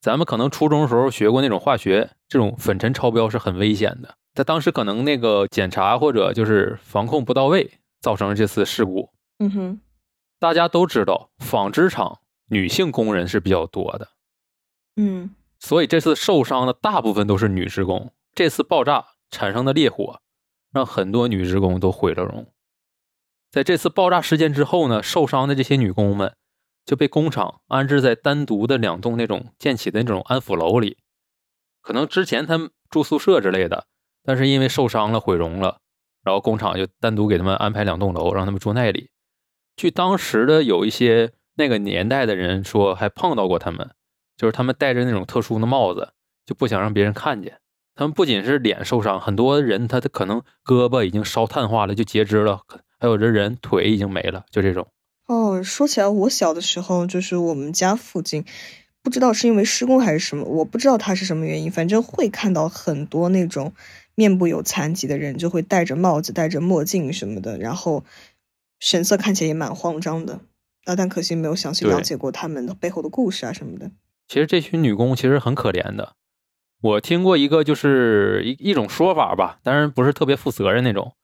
[0.00, 4.16] 咱们可能初中时候学过那种化学，这种粉尘超标是很危险的。
[4.34, 9.10] 他当时可能那个检查或者就是防控不到位，造成了这次事故。
[9.38, 9.80] 嗯哼，
[10.42, 14.08] 大家都知道纺织厂女性工人是比较多的，
[14.96, 18.12] 嗯，所以这次受伤的大部分都是女职工。
[18.34, 20.20] 这次爆炸产生的烈火，
[20.72, 22.52] 让很多女职工都毁了容。
[23.52, 26.34] 在这次爆炸事件之后呢，受伤的这些女工们。
[26.84, 30.98] 就被工厂安置在单独的两栋那种建起的那种安抚楼里，
[31.80, 33.86] 可能之前他们住宿舍之类的，
[34.24, 35.78] 但是因为受伤了毁容了，
[36.24, 39.11] 然后工厂就单独给他们安排两栋楼，让他们住那里。
[39.76, 43.90] 据当时的有一些那个年代的人说还碰到过他们，
[44.36, 46.12] 就是他们戴着那种特殊的帽子，
[46.46, 47.58] 就不想让别人看见。
[47.94, 52.60] 他们不仅是脸受伤，很多人他的可能胳膊已经烧炭化了，就截肢了，
[52.98, 54.88] 还有这人腿已经没了，就这种。
[55.26, 58.44] 哦，说起来，我小的时候就是我们家附近，
[59.02, 63.74] 不知道是因为施工还是什么，我不知道他是什么原因，反正会看到很多那种
[64.14, 68.04] 面部有残疾的人，就会戴着帽子、戴着墨镜什么的，然后
[68.82, 70.40] 神色看起来也蛮慌张的。
[70.86, 73.92] 啊，但可惜没有详细了解过他们的背后的故事啊什么的。
[74.26, 76.16] 其实这群女工其实很可怜的。
[76.80, 81.14] 我听过一个，就是一一种说法吧，当然不是特别负责任那种，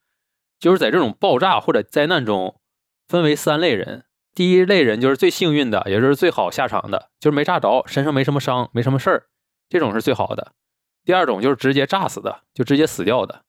[0.61, 2.61] 就是在这种爆炸或者灾难中，
[3.09, 4.05] 分为三类人。
[4.33, 9.25] 第一类人就是最幸运的，也就是最好下场的，就是没炸着，身上没什么伤，没什么事儿，
[9.69, 10.53] 这种是最好的。
[11.05, 13.43] 第二种就是直接炸死的，就直接死掉的，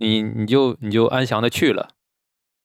[0.00, 1.90] 你你就你就安详的去了。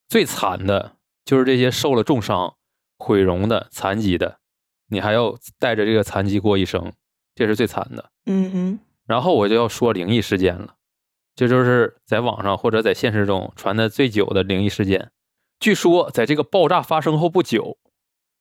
[0.09, 2.55] 最惨的就是这些受了重伤、
[2.97, 4.39] 毁容的、残疾的，
[4.87, 6.91] 你还要带着这个残疾过一生。
[7.35, 8.79] 这是最惨的，嗯嗯。
[9.05, 10.75] 然后我就要说灵异事件了，
[11.35, 15.11] 这就是在网上或者在现实中传的最久的灵异事件。
[15.59, 17.77] 据说在这个爆炸发生后不久，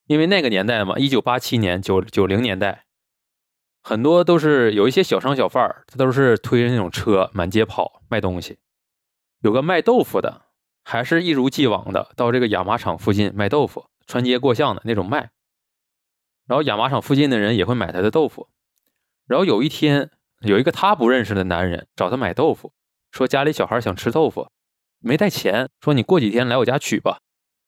[0.07, 2.87] 因为那个年代嘛，一九八七年九九零年代，
[3.83, 8.59] 很多都是有一些小商小贩儿，他都是推着那种车满街跑卖东西。
[9.43, 10.47] 有个卖豆腐的，
[10.91, 15.29] 还是一如既往的到这个亚麻厂附近卖豆腐，穿街过巷的那种卖。
[16.47, 18.49] 然后亚麻厂附近的人也会买他的豆腐。
[19.27, 22.73] 然后有一天，有一个他不认识的男人找他买豆腐，
[23.13, 24.49] 说家里小孩想吃豆腐，
[24.99, 27.19] 没带钱，说你过几天来我家取吧。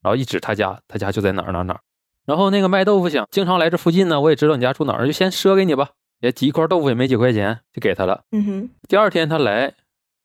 [0.00, 1.80] 然后一指他家，他家就在哪儿哪儿哪儿。
[2.24, 5.90] 然后那个卖豆腐想经常来这附近呢，我也知道你家住哪儿，就先赊给你吧。
[6.20, 8.22] 也几块豆腐也没几块钱，就给他了。
[8.30, 8.70] 嗯哼。
[8.88, 9.74] 第二天他来，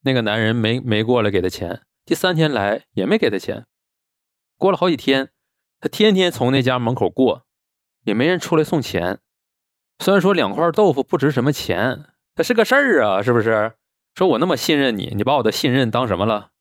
[0.04, 1.82] 那个男人没没过来给他钱。
[2.06, 3.66] 第三天来也没给他钱。
[4.58, 5.32] 过了好几天，
[5.80, 7.46] 他天天从那家门口过，
[8.04, 9.20] 也没人出来送钱。
[10.00, 13.74] 虽然说两块豆腐不值什么钱，它是个事儿啊，是不是？
[14.14, 16.52] 说我那么信任你，你把我的信任当什么了？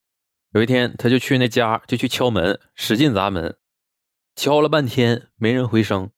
[0.52, 3.56] 有一天，他就去那家，就去敲门，使劲砸门，
[4.34, 6.10] 敲了半天没人回声。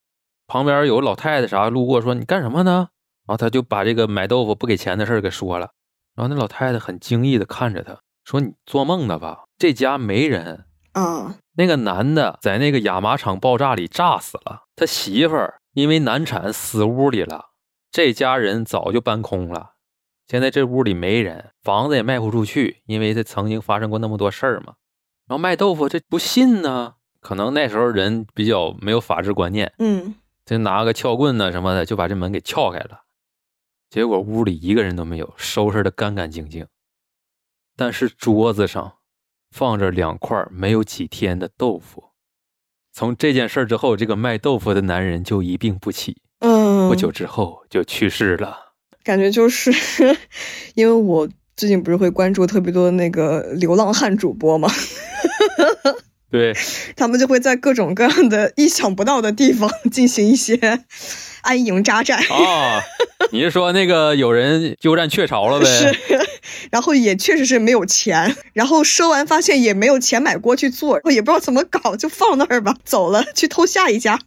[0.47, 2.91] 旁边有个老太太啥路过，说你干什么呢？
[3.27, 5.73] 然后他就把这个买豆腐不给钱的事给说了。
[6.15, 9.45] 然后那老太太很惊异的看着他，说你做梦呢吧？
[9.57, 11.37] 这家没人啊。
[11.55, 15.55] 那个男的在那个亚麻厂爆炸里炸死了，他媳妇儿。
[15.73, 17.51] 因为难产死屋里了，
[17.91, 19.73] 这家人早就搬空了。
[20.27, 24.73] 现在这屋里没人，房子也卖不出去，因为他曾经发生过那么多事儿嘛。
[25.29, 30.15] 然后卖豆腐这不信呢，可能那时候人比较没有法治观念，嗯，
[30.47, 33.03] 就拿个撬棍呢什么的就把这门给撬开了。
[33.91, 36.67] 结果屋里一个人都没有，收拾的干干净净。
[37.77, 38.95] 但是桌子上
[39.51, 42.05] 放着两块没有几天的豆腐。
[42.93, 48.75] 从这件事之后，这个卖豆腐的男人就一病不起，嗯，不久之后就去世了。
[49.05, 49.71] 感觉就是
[50.75, 54.69] 因为我最近不是会关注特别多的那个流浪汉主播吗？
[56.31, 56.55] 对，
[56.97, 60.85] 他们就会在各种各样的意想不到的地方 进行一些
[61.43, 62.83] 安营扎寨啊。
[63.31, 65.67] 你是说那个有人鸠占鹊巢了呗？
[65.67, 65.97] 是。
[66.71, 74.21] 然后也确实是没有钱，然后收完发现也没有钱买锅去做，也不知道怎么搞，就放那儿吧，走了去偷下一家。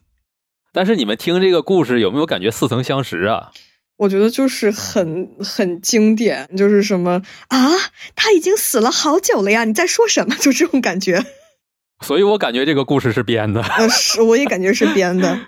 [0.71, 3.51] 但是你们听这个故事有没有感觉似曾相识啊？
[3.97, 7.71] 我觉得就是很很经典，就是什么啊，
[8.15, 10.35] 他已经死了好久了呀，你在说什么？
[10.39, 11.25] 就这种感觉。
[12.01, 13.61] 所以我感觉这个故事是编的。
[13.61, 15.39] 呃， 是，我也感觉是编的。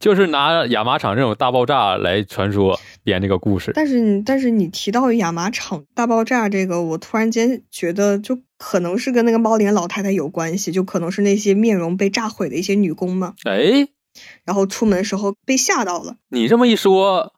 [0.00, 13.34] 就是拿亚麻厂这种大爆炸来传说编这个故事，但是但是你提到亚麻厂大爆炸这个，我突然间觉得就可能是跟那个猫脸老太太有关系，就可能是那些面容被炸毁的一些女工嘛。
[13.44, 13.88] 哎，
[14.44, 16.16] 然后出门的时候被吓到了。
[16.30, 17.34] 你这么一说，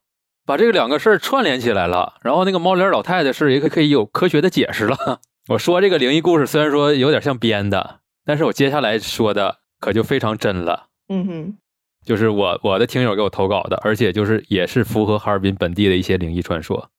[0.46, 5.20] 把这个两个事儿串联起来了，然后那个猫脸老太太事也可可以有科学的解释了。
[5.48, 10.88] 我说这个灵异故事虽然说有点像编的，但是我接下来说的可就非常真了。
[11.09, 11.59] 嗯哼。
[12.04, 16.90] 就是我我的听友给我投稿的，而且就是也是符合哈尔滨本地的一些灵异传说。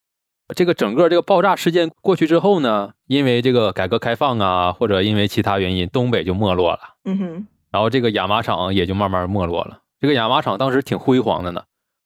[0.55, 6.79] 这个整个这个爆炸事件过去之后呢，因为这个改革开放啊，或者因为其他原因，东北就没落了。
[7.03, 7.47] 嗯哼。
[7.71, 9.81] 然后这个亚麻厂也就慢慢没落了。
[9.99, 11.63] 这个亚麻厂当时挺辉煌的呢，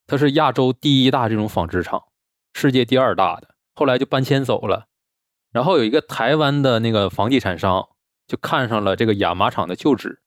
[0.08, 2.02] 它是亚洲第一大这种纺织厂，
[2.54, 3.50] 世界第二大的。
[3.76, 4.88] 后来就搬迁走了。
[5.52, 7.89] 然后有一个台湾的那个房地产商
[8.28, 10.20] 就看上了这个亚麻厂的旧址。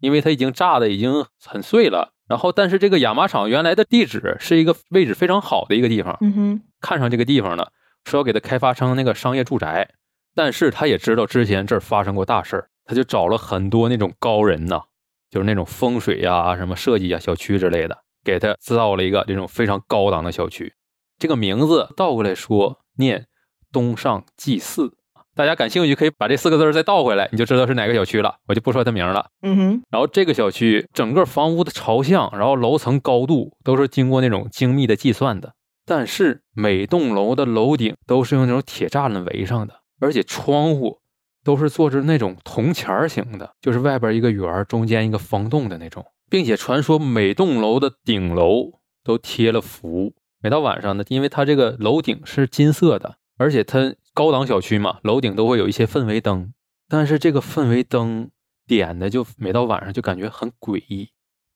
[0.00, 7.70] 因为它已经炸的已经很碎了，然后但是这个亚麻厂原来的地址是一个位置非常好的一个地方，嗯哼，看上这个地方了，
[8.06, 9.90] 说要给它开发成那个商业住宅，
[10.34, 14.80] 但是他也知道之前这儿发生过大事儿，他就找了很多那种高人呐，
[15.28, 20.72] 就是那种风水呀、什么设计啊、小区之类的，给他造了一个这种非常高档的小区。
[21.18, 23.26] 这个名字倒过来说念
[23.72, 24.92] 东上祭祀，
[25.34, 28.36] 大家感兴趣可以把这四个字儿再倒回来，你就知道是哪个小区了。
[28.48, 29.30] 我就不说它名了。
[29.42, 35.54] 嗯哼，然后这个小区整个房屋的朝向，然后楼层高度都是经过那种精密的计算的，
[35.86, 40.98] 但是每栋楼的楼顶都是用那种铁栅栏围上的，而且窗户
[41.42, 50.12] 都是做成那种铜钱儿形的，就是外边一个圆儿，中间一个方洞的那种，并且传说每栋楼的顶楼都贴了符，
[50.42, 56.52] 每到晚上呢，因为它这个楼顶是金色的，而且它高档小区嘛，楼顶都会有一些氛围灯，
[56.86, 58.30] 但是这个氛围灯
[58.66, 61.08] 点的就每到晚上就感觉很诡异，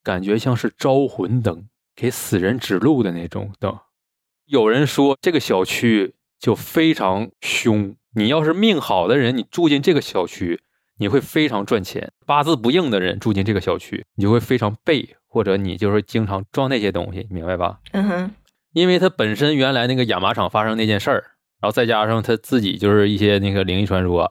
[0.03, 3.78] 感觉像是招魂灯，给死人指路的那种灯。
[4.47, 10.62] 有人说这个小区就非常凶，你要是命好的人，你住进这个小区，
[10.97, 17.80] 你会非常赚钱；八字不硬的人住进这个小区，你就会非常背，或者你就是经常撞那些东西，明白吧？
[17.93, 18.35] 嗯哼，
[18.72, 21.24] 因为它本身原来那个亚麻厂发生那件事儿，
[21.64, 24.30] 然后再加上他自己就是一些那个灵异传说，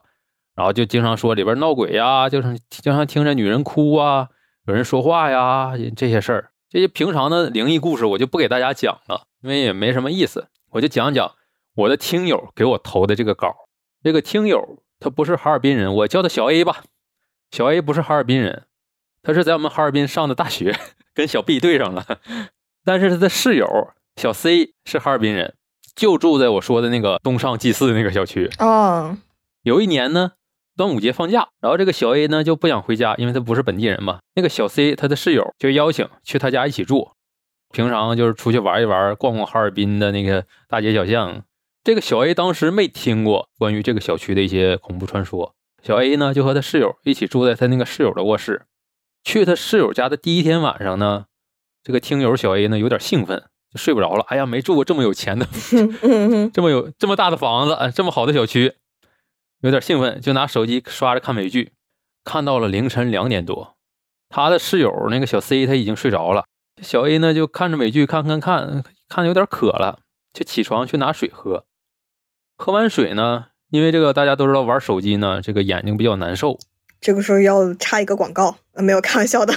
[0.54, 4.28] 然后就经常说里边闹鬼呀，就是经常听着女人哭啊，
[4.68, 6.52] 有人说话呀这些事儿。
[6.70, 11.34] 这些平常的灵异故事我就不给大家讲了，因为也没什么意思，我就讲讲
[11.74, 13.52] 我的听友给我投的这个稿。
[14.04, 16.84] 这个听友他不是哈尔滨人，我叫他小 A 吧。
[17.50, 18.66] 小 A 不是哈尔滨人，
[19.24, 20.72] 他是在我们哈尔滨上的大学，
[21.12, 22.06] 跟小 B 对上了。
[22.86, 23.66] 但是他的室友
[24.14, 25.56] 小 C 是哈尔滨人，
[25.94, 28.50] 就住在我说的那个东上祭祀那个小区。
[28.58, 29.16] 哦，
[29.62, 30.32] 有一年呢，
[30.76, 34.18] 端午节放假，然后这个小 A 呢就不想回家，因为他不是本地人嘛。
[34.34, 37.10] 那个小 C 他的室友就邀请去他家一起住，
[37.72, 41.42] 平常就是出去玩一玩，逛逛哈尔滨的那个大街小巷。
[41.84, 48.62] 这个小 A 当时没听过关于这个小区的一些恐怖传说，小 A 呢就和他室友一起住在他那个室友的卧室。
[49.22, 51.26] 去他室友家的第一天晚上呢，
[51.82, 53.44] 这个听友小 A 呢有点兴奋，
[53.74, 54.24] 就睡不着了。
[54.28, 55.44] 哎呀，没住过这么有钱的
[56.54, 58.74] 这么有这么大的房子，哎，这么好的小区，
[59.62, 61.72] 有点兴奋，就拿手机刷着看美剧，
[62.22, 63.74] 看到了凌晨两点多，
[64.28, 66.44] 他的室友那个小 C 他已经睡着了，
[66.80, 69.98] 小 A 呢就看着美剧看看看，看的有点渴了，
[70.32, 71.64] 就起床去拿水喝，
[72.56, 76.58] 喝完水呢，因为这个大家都知道玩手机呢，这个眼睛比较难受，
[77.00, 79.52] 这个时候要插一个广告，呃，没有开玩笑的，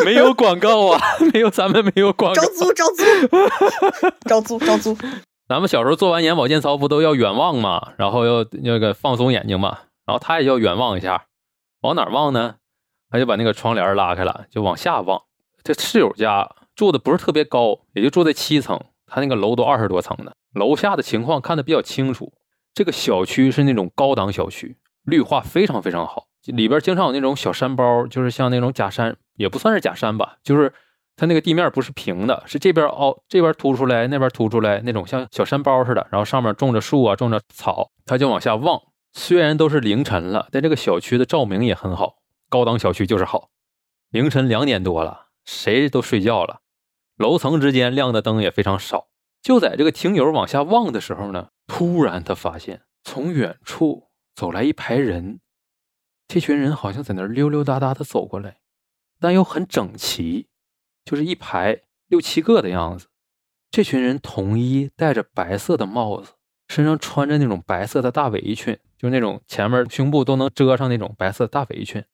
[0.04, 1.00] 没有广告啊，
[1.32, 3.02] 没有咱们没有广告招，租招租
[4.26, 4.96] 招租 招租，
[5.48, 11.24] 咱们小时候做完眼保健操不都要远望嘛，然后要那个放松眼睛嘛，然后他也要远望一下，
[11.82, 12.56] 往哪儿望呢？
[13.10, 15.22] 他就把那个窗帘拉开了，就往下望。
[15.64, 22.32] 这室友家住的不是特别高，也就住在七层，他那个楼都二十多层的，楼下的情况看得比较清楚。
[22.74, 30.74] 这个小区是那种高档小区，绿化非常非常好，里边经常有那种小山包，就是像那种假山，也不算是假山吧，就是
[31.16, 38.82] 它那个地面不是平的，是这边凹，这边凸出来，那边凸出来，那种像小山包似的，然后上面种着树啊，种着草，他就往下望。
[39.14, 42.16] 虽然都是凌晨了，但这个小区的照明也很好，
[42.50, 43.48] 高档小区就是好。
[44.10, 46.60] 凌晨两点多了，谁都睡觉了，
[47.16, 49.08] 楼层之间亮的灯也非常少。
[49.40, 55.40] 就在这个听友往下望的时候呢，突然他发现从远处走来一排人，
[56.28, 58.58] 这群人好像在那溜溜达达的走过来，
[59.20, 60.46] 但又很整齐，
[61.04, 63.06] 就是一排六七个的样子。
[63.70, 66.32] 这群人统一戴着白色的帽子，
[66.68, 72.04] 身上穿着那种白色的大围裙，就是那种前面胸部都能遮上那种白色的大围裙。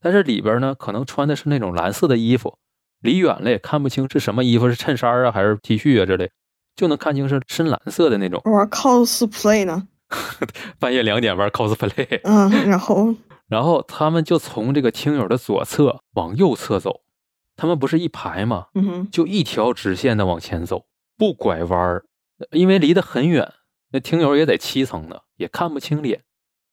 [0.00, 2.58] 但是里边呢，可能穿的是那种蓝色的衣服，
[3.00, 6.30] 离远了也看不清是什么衣服，是衬衫啊还是 T 恤啊之类，
[6.76, 8.40] 就能看清是深蓝色的那种。
[8.44, 9.88] 玩 cosplay 呢，
[10.78, 13.14] 半夜两点玩 cosplay，嗯，然后
[13.50, 17.00] 然后他们就从这个听友的左侧往右侧走，
[17.56, 18.68] 他们不是一排吗？
[18.74, 20.86] 嗯哼，就一条直线的往前走，
[21.18, 22.04] 不拐弯儿，
[22.52, 23.52] 因为离得很远。
[23.92, 26.22] 那听友也在七层呢，也看不清脸，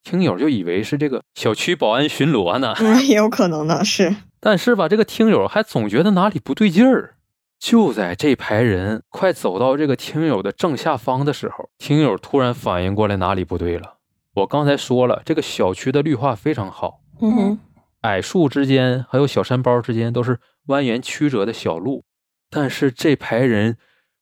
[0.04, 2.76] 听友就以为是这个小区保安巡逻呢。
[2.80, 7.16] 嗯，也有可能呢是，但是吧，这个听友还总觉得哪里不对劲儿。
[7.60, 13.97] 就在这排人快走到这个听友的正下方的时候，听友突然反应过来哪里不对了。
[14.38, 17.60] 我刚才说了，这个小区的绿化非常好，嗯哼，
[18.02, 22.04] 矮树之间还有小山包之间都是蜿蜒曲折的小路，
[22.52, 23.78] 但是这排人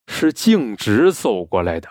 [0.08, 1.90] 是径直走过来的，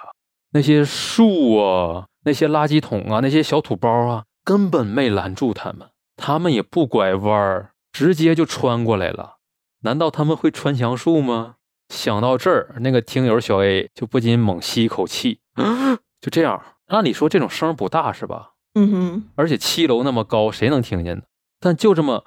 [0.53, 9.37] 那些树啊、那些垃圾桶啊、那些小土包啊，根本没拦住他们，他们也不拐弯儿，直接就穿过来了。
[9.83, 11.57] 难道他们会穿墙术吗？
[11.91, 15.41] 想到这儿，那个听友小 A 就不禁猛吸一口气，
[16.22, 16.62] 就这样。
[16.87, 18.53] 按理说这种声不大是吧？
[18.74, 21.22] 嗯哼，而且七楼那么高，谁能听见呢？
[21.61, 22.24] 但就这么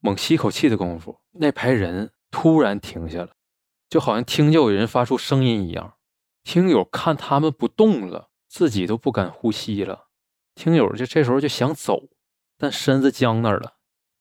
[0.00, 3.30] 猛吸一口气的功夫，那排人突然停下了，
[3.88, 5.94] 就好像听见有人发出声音一样。
[6.44, 10.06] 听友看他们不动了，自己都不敢呼吸了。
[10.54, 12.04] 听友就这时候就想走，
[12.56, 13.74] 但身子僵那儿了。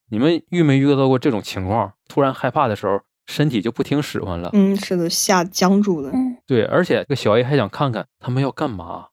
[0.09, 1.93] 你们遇没遇到过这种情况？
[2.07, 4.49] 突然害怕的时候，身体就不听使唤了。
[4.53, 6.09] 嗯，是的，吓僵住了。
[6.11, 9.09] 嗯，对，而且这个小 A 还想看看他们要干嘛。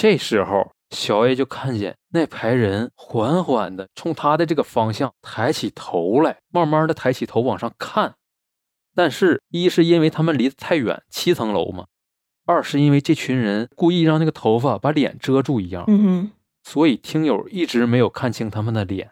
[0.00, 8.14] 这时候，小 A 就看见那排人缓缓的冲他的这个方向抬起头来，慢慢的抬起头往上看。
[8.94, 11.86] 但是，一是因为他们离得太远，七层楼嘛；
[12.46, 16.30] 二是因为这群人故意让那个头发把脸遮住一样，嗯哼，
[16.62, 19.10] 所以听友一直没有看清他们的脸。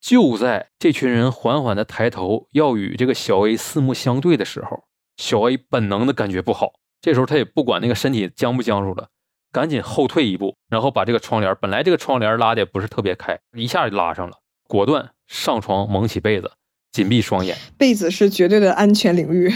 [0.00, 4.82] 就在这群人缓缓的抬头要与这个小 A 四目相对的时候，
[5.16, 6.72] 小 A 本能的感觉不好。
[7.00, 9.10] 这时候他也不管那个身体僵不僵住了，
[9.56, 14.34] 赶紧后退一步，然后把这个窗帘，本来这个窗帘拉的也不是特别开，一下就拉上了，
[14.68, 16.52] 果断上床蒙起被子，
[16.92, 17.56] 紧闭双眼。
[17.78, 19.50] 被子是绝对的安全领域。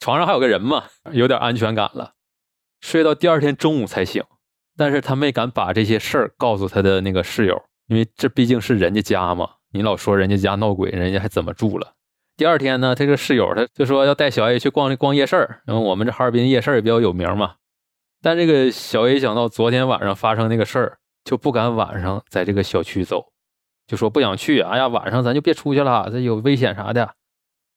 [0.00, 2.14] 床上还有个人嘛，有点安全感了。
[2.80, 4.24] 睡到第二天中午才醒，
[4.76, 9.50] 但是他没敢把这些事儿告诉他的那个室友，因为这毕竟是人家家嘛。
[9.70, 11.92] 你老说人家家闹鬼，人家还怎么住了？
[12.36, 17.54] 第二天呢，这个室友他就说要带小 A 去逛逛夜市儿，然后我们这哈尔滨夜市也比较有名嘛。
[18.22, 23.32] 但这个小 A 想到昨天晚上发生那个事儿，就不敢晚上在这个小区走，
[23.86, 24.60] 就说不想去。
[24.60, 27.14] 哎呀，晚上咱就别出去了，这有危险啥的。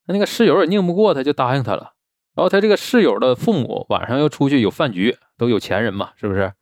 [0.08, 1.94] 那那个室友也拧不过他，就答应他了。
[2.36, 6.54] 然后他这个室友的父母晚上要出去有饭局，都有钱人嘛，是不是？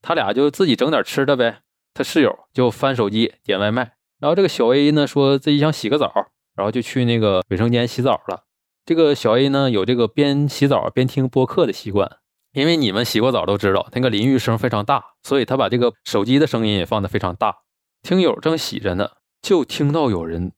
[0.00, 1.60] 他俩就自己整点吃的呗。
[1.94, 3.92] 他室友就翻手机点外卖。
[4.18, 6.10] 然后这个小 A 呢说自己想洗个澡，
[6.54, 8.44] 然后就去那个卫生间洗澡了。
[8.86, 12.18] 这个小 A 呢有这个边洗澡边听播客的习惯，
[12.52, 17.56] 因为你们洗过澡都知道那个淋浴声非常大，所以他把这个手机的声音也放得非常大。
[18.02, 20.52] 听友正洗着呢，就听到有人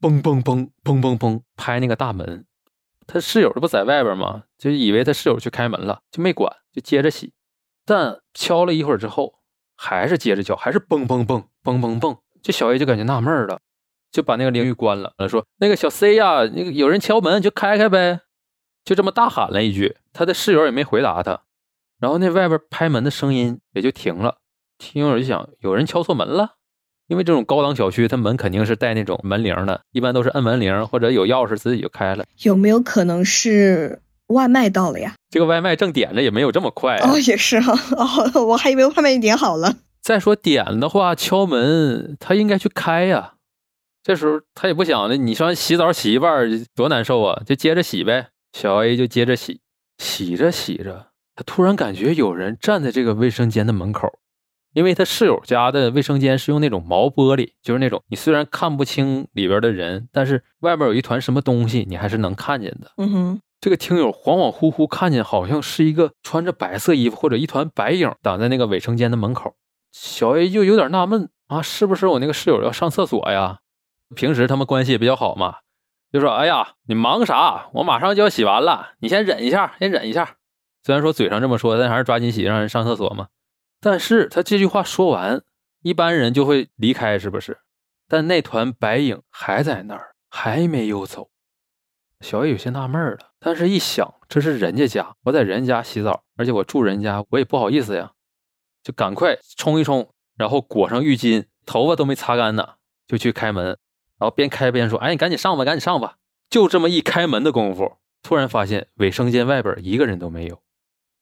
[0.00, 2.44] 嘣嘣嘣嘣嘣嘣拍那个大门。
[3.06, 4.44] 他室友这不在外边吗？
[4.58, 7.32] 就以为他室友去开门了，就没管，就接着洗。
[7.86, 9.38] 但敲了一会儿之后，
[9.74, 12.18] 还是接着敲，还是嘣嘣嘣嘣嘣嘣。
[12.42, 13.60] 这小 A 就感觉纳闷了，
[14.12, 15.14] 就把那个淋浴关了。
[15.28, 18.20] 说：“那个小 C 呀，那个有人敲门，就开开呗。”
[18.84, 21.42] 就这么大喊了一句，他的室友也没回答他。
[22.00, 24.38] 然后那外边拍门的声音也就停了。
[24.76, 26.54] 听友就想，有人敲错门了，
[27.06, 32.24] 因为这种高档小区，它门肯定是带那种门铃的，一般都是摁门铃或者有钥匙自己就开了。
[32.42, 35.14] 有没有可能是外卖到了呀？
[35.30, 36.96] 这个外卖正点着，也没有这么快。
[36.96, 37.72] 哦，也是哈。
[37.96, 39.76] 哦，我还以为外卖点好了。
[40.02, 43.34] 再说点的话，敲门他应该去开呀。
[44.02, 48.30] 这时候他也不想的，你说洗澡洗一半多难受啊，就接着洗呗。
[48.52, 49.60] 小 A 就接着洗，
[49.98, 54.18] 洗着洗着，他突然感觉有人站在这个卫生间的门口，
[54.72, 62.92] 因为他室友家的卫生间是用那种毛玻璃，就是那种你虽然看不清里边的人，但是外边有一团什么东西，你还是能看见的。
[62.96, 69.54] 嗯哼，这个听友恍恍惚惚看见，好像是一个穿着白色衣服或者一团白影挡在那个卫生间的门口。
[69.90, 73.58] 小 A 就有点纳闷啊，是不是我那个室友要上厕所呀？
[74.14, 75.56] 平时他们关系也比较好嘛，
[76.10, 77.68] 就说：“哎呀，你忙啥？
[77.74, 80.36] 我马上就要洗完了，你先忍一下，先忍一下。”
[80.82, 83.28] 虽然说嘴上这么说，但还是抓紧洗，让人上厕所嘛。
[83.80, 85.42] 但是他这句话说完，
[85.82, 87.58] 一般人就会离开，是不是？
[88.08, 91.28] 但那团白影还在那儿，还没有走。
[92.20, 98.12] 小 A 有些纳闷了，但是一想，这是人家家，我在人家洗澡，而且我住人家，我也不好意思呀。
[98.82, 103.78] 就赶快冲一冲，然后裹上浴巾，头发都没擦干呢，就去开门。
[104.18, 106.16] 然后边开边说：“哎，你赶紧上吧，赶紧上吧。”
[106.50, 110.60] 就这么一开门的功夫，突然发现卫生间外边一个人都没有。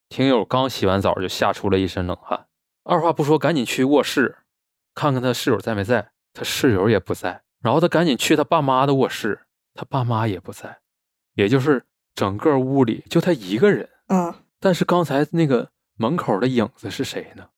[0.09, 2.47] 听友刚洗完澡就吓出了一身冷汗，
[2.83, 4.37] 二话不说赶紧去卧室
[4.95, 6.11] 看看他室友在没在。
[6.33, 7.41] 他室友也不在。
[7.61, 9.41] 然后他赶紧去他爸妈的卧室，
[9.73, 10.79] 他爸妈也不在。
[11.33, 11.85] 也就是
[12.15, 13.89] 整个屋里就他一个人。
[14.07, 14.33] 嗯。
[14.59, 17.49] 但是刚才那个门口的影子是谁呢？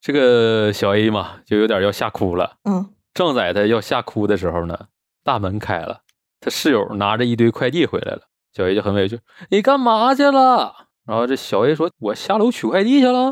[0.00, 2.58] 这个小 A 嘛，就有点要吓哭了。
[2.64, 4.86] 嗯，正在他要吓哭的时候呢，
[5.24, 6.02] 大门开了，
[6.38, 8.28] 他室友拿着一堆快递回来了。
[8.52, 9.18] 小 A 就很委屈
[9.50, 13.24] ：“你干嘛去了？”然后这小 A 说：“我下楼取快递去了。”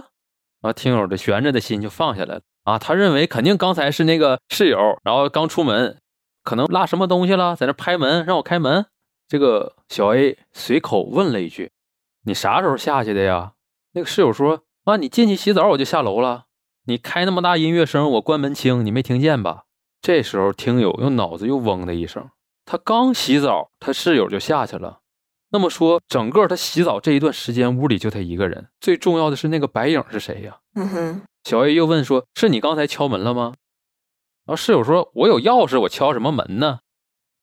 [0.61, 2.41] 然后听友的悬着的心就放下来了。
[2.65, 6.01] 啊，他认为肯定刚才是那个室友，然后刚出门，
[6.43, 8.87] 可能落什么东西了，在那拍门让我开门。
[9.29, 11.71] 这个小 A 随口问了一句
[12.27, 13.53] ：“你啥时候下去的呀？”
[13.95, 16.47] 那个室友说：“啊，你进去洗澡，我就下楼了。”
[16.89, 19.66] 你开那么大音乐声，我关门轻，你没听见吧？
[20.07, 22.31] 这时候听友又脑子又嗡的一声，
[22.65, 25.01] 他刚洗澡，他室友就下去了。
[25.51, 28.69] 那么说，整个他洗澡这一段时间，屋里就他一个人。
[28.79, 30.59] 最重要的是那个白影是谁呀？
[30.77, 31.23] 嗯哼。
[31.43, 33.55] 小 A 又问说：“是你刚才敲门了吗？”
[34.47, 36.79] 然后室友说：“我有钥匙，我敲什么门呢？”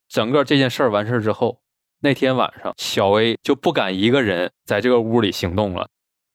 [0.08, 1.60] 整个这件事儿完事儿之后，
[2.00, 5.90] 那天晚上小 A 就不敢一个人在这个屋里行动了。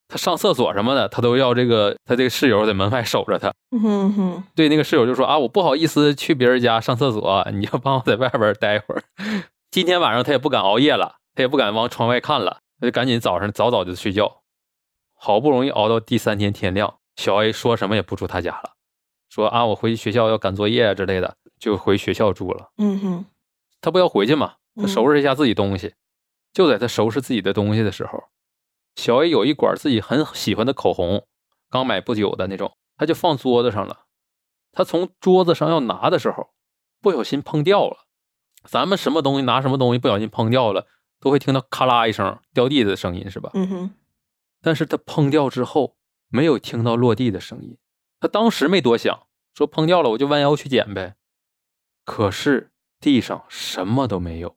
[0.08, 3.52] 他上厕所什么的，他都要这个他这个室友在门外守着他。
[3.70, 9.02] 嗯哼哼，对那个室友就说啊，我不好意思去别人家上厕所，你要帮我在外边待会儿。
[9.70, 14.40] 今天晚上他也不敢熬夜了，他也不敢往窗外看了，他就赶紧早上早早就睡觉。
[15.14, 18.72] 好不容易熬到第三天天亮，小 A 说什么也不住他家了，
[19.28, 22.70] 说啊我回学校要赶作业啊之类的，就回学校住了。
[22.78, 23.24] 嗯哼，
[23.82, 25.92] 他不要回去嘛，他嗯收拾一下自己东西。
[26.54, 28.24] 就在他收拾自己的东西的时候，
[28.98, 31.24] 小 A 有一管自己很喜欢的口红，
[31.70, 34.06] 刚买不久的那种，他就放桌子上了。
[34.72, 36.48] 他从桌子上要拿的时候，
[37.00, 38.06] 不小心碰掉了。
[38.64, 40.88] 咱们什么东西拿什么东西不小心碰掉了，
[41.20, 43.52] 都会听到咔啦一声掉地的声音，是吧？
[43.54, 43.90] 嗯哼，
[44.60, 45.96] 但是他碰掉之后，
[46.28, 47.78] 没有听到落地的声音。
[48.18, 51.14] 他当时没多想，说碰掉了我就弯腰去捡呗。
[52.04, 54.56] 可是地上什么都没有。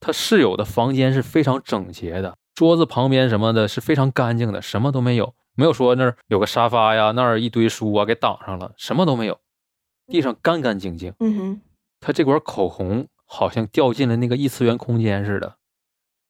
[0.00, 9.38] 他室友的房间是非常整洁的，桌子旁边什么的是非常干净的，什么都没有，没有说那儿有个沙发呀，那儿一堆书啊给挡上了，什么都没有，
[10.06, 11.12] 地上干干净净。
[11.20, 11.60] 嗯哼，
[12.00, 15.58] 他这管口红好像掉进了那个异次元空间似的，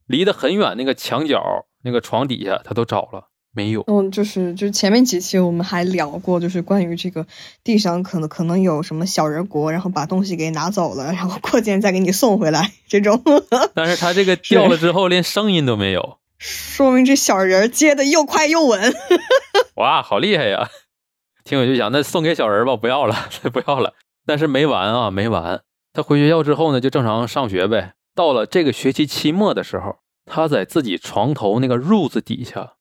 [0.06, 3.82] 离得很远那个墙角、那个床底下，他都找了，没有。
[3.88, 7.26] 嗯，就是就是前面几期我们还聊过，就是关于这个
[7.64, 13.22] 地上可能可能有什么小人国，然后把东西给拿走了，然后过几天再给你送回来，这种，
[13.74, 18.94] 但是他这个掉了之后，连声音都没有，说明这小人接的又快又稳。
[19.76, 20.68] 哇，好厉害呀！
[21.44, 23.16] 听友就想，那送给小人吧，不要了，
[23.52, 23.94] 不要了。
[24.26, 25.62] 但是没完啊，没完。
[25.92, 27.94] 他回学校之后呢，就正常上学呗。
[28.14, 29.96] 到了这个学期期末的时候，
[30.26, 32.72] 他在自己床头那个褥子底下，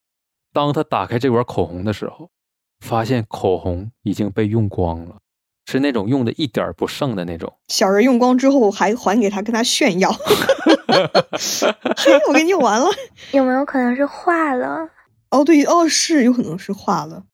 [0.56, 2.30] 当他打开这管口红的时候，
[2.80, 5.18] 发现口红已经被用光了，
[5.66, 7.51] 是那种用的一点不剩的那种。
[7.68, 11.74] 小人用光之后还还给他，跟他炫耀，嘿，
[12.30, 12.88] 我给你用完了。
[13.34, 14.89] 有没有可能是化了？
[15.30, 17.26] 哦，对，哦，是有可能是化了。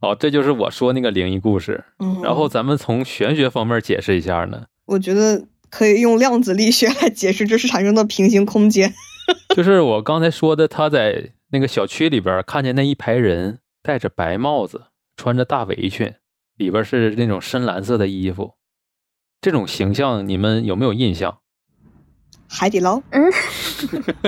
[0.00, 1.84] 哦，这就是我说那个灵异故事。
[1.98, 8.94] 嗯，然后咱们从玄学方面解释一下呢，我觉得可以用量子力学来解释这是产生的平行空间。
[9.54, 14.86] 就是我刚才说的，他在那个小区里边看见那一排人戴着白帽子，
[15.16, 16.14] 穿着大围裙，
[16.56, 18.54] 里边是那种深蓝色的衣服，
[19.40, 21.38] 这种形象你们有没有印象？
[22.48, 23.32] 海底捞，嗯，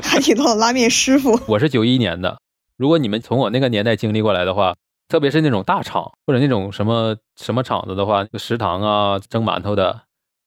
[0.03, 2.41] 海底捞拉面师傅，我是九一年的，
[2.77, 4.77] 如果你们从我那个年代经历过来的话，
[5.09, 10.03] 特别是那种大厂或者那种什么什么厂子的话，食堂啊蒸馒头的，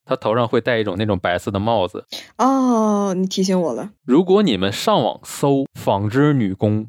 [0.06, 2.06] 他头上会戴一种那种白色的帽子。
[2.38, 3.92] 哦，你提醒我了。
[4.06, 6.88] 如果你们上网搜纺织女工，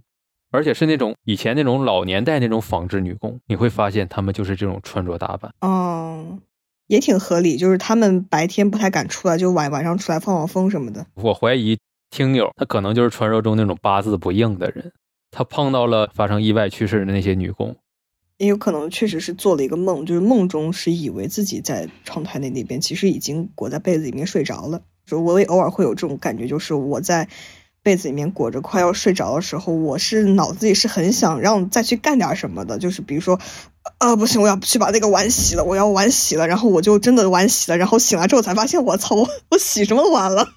[0.52, 5.52] 而且是那种以前那种老年代那种纺织女工，你会发现她们就是这种穿着打扮。
[5.60, 6.38] 哦，
[6.86, 11.06] 也挺合理，就是他们白天不太敢出来，就晚晚上出来放放风什么的。
[11.14, 11.78] 我怀疑
[12.10, 14.92] 听友他可能就是传说中那种八字不硬的人，
[15.30, 17.76] 他碰到了发生意外去世的那些女工。
[18.38, 24.82] 也有可能确实是做了一个梦，就是梦中是以为自己在窗台那那边，其实已经裹在被子里面睡着了。
[25.06, 27.28] 就我也偶尔会有这种感觉，就是我在
[27.82, 33.38] 被子里面裹着快要睡着的时候，我是脑子里是很想让再去干点什么的，就是比如说，
[34.00, 40.48] 呃，不行，我要去把那个碗洗了，我要碗洗了，然后我就真的碗洗了，然后醒来之后才发现，我操，我我洗什么碗了？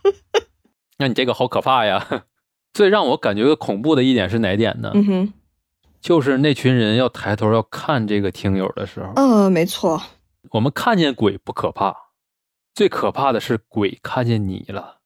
[0.97, 2.25] 那你这个好可怕呀！
[2.73, 4.91] 最让我感觉恐怖的一点是哪点呢？
[4.95, 5.33] 嗯哼，
[6.01, 10.01] 就是那群人要抬头要看这个听友的时候，嗯，没错，
[10.51, 11.95] 我们看见鬼不可怕，
[12.73, 14.97] 最可怕的是鬼看见你了。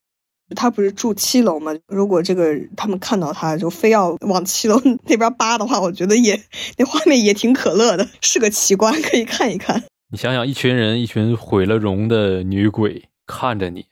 [0.55, 1.73] 他不是住七楼吗？
[1.87, 6.39] 如果这个他们看到他就非要往七楼那边扒的话，我觉得也
[6.77, 9.83] 那画面也挺可乐的，是个奇观，可以看一看。
[10.11, 13.87] 你想想，一群人，一群毁了容的女鬼看着你，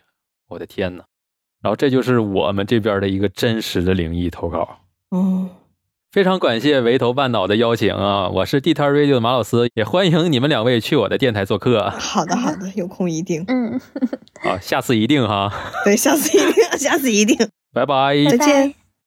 [0.49, 1.04] 我的天呐！
[1.64, 4.78] 然后这就是我们这边的一个真实的灵异投稿。
[5.10, 5.49] 哦，
[6.12, 8.28] 非常感谢围头半岛的邀请啊！
[8.28, 13.45] 我是地摊 radio 的马老师，也欢迎你们两位去我的电台做客好的好的，有空一定。
[13.47, 13.80] 嗯，
[14.43, 14.57] 好！
[14.59, 15.49] 下次一定哈，
[15.86, 17.38] 对，下次一定，下次一定。
[17.74, 18.14] 拜拜。
[18.30, 18.80] 再见。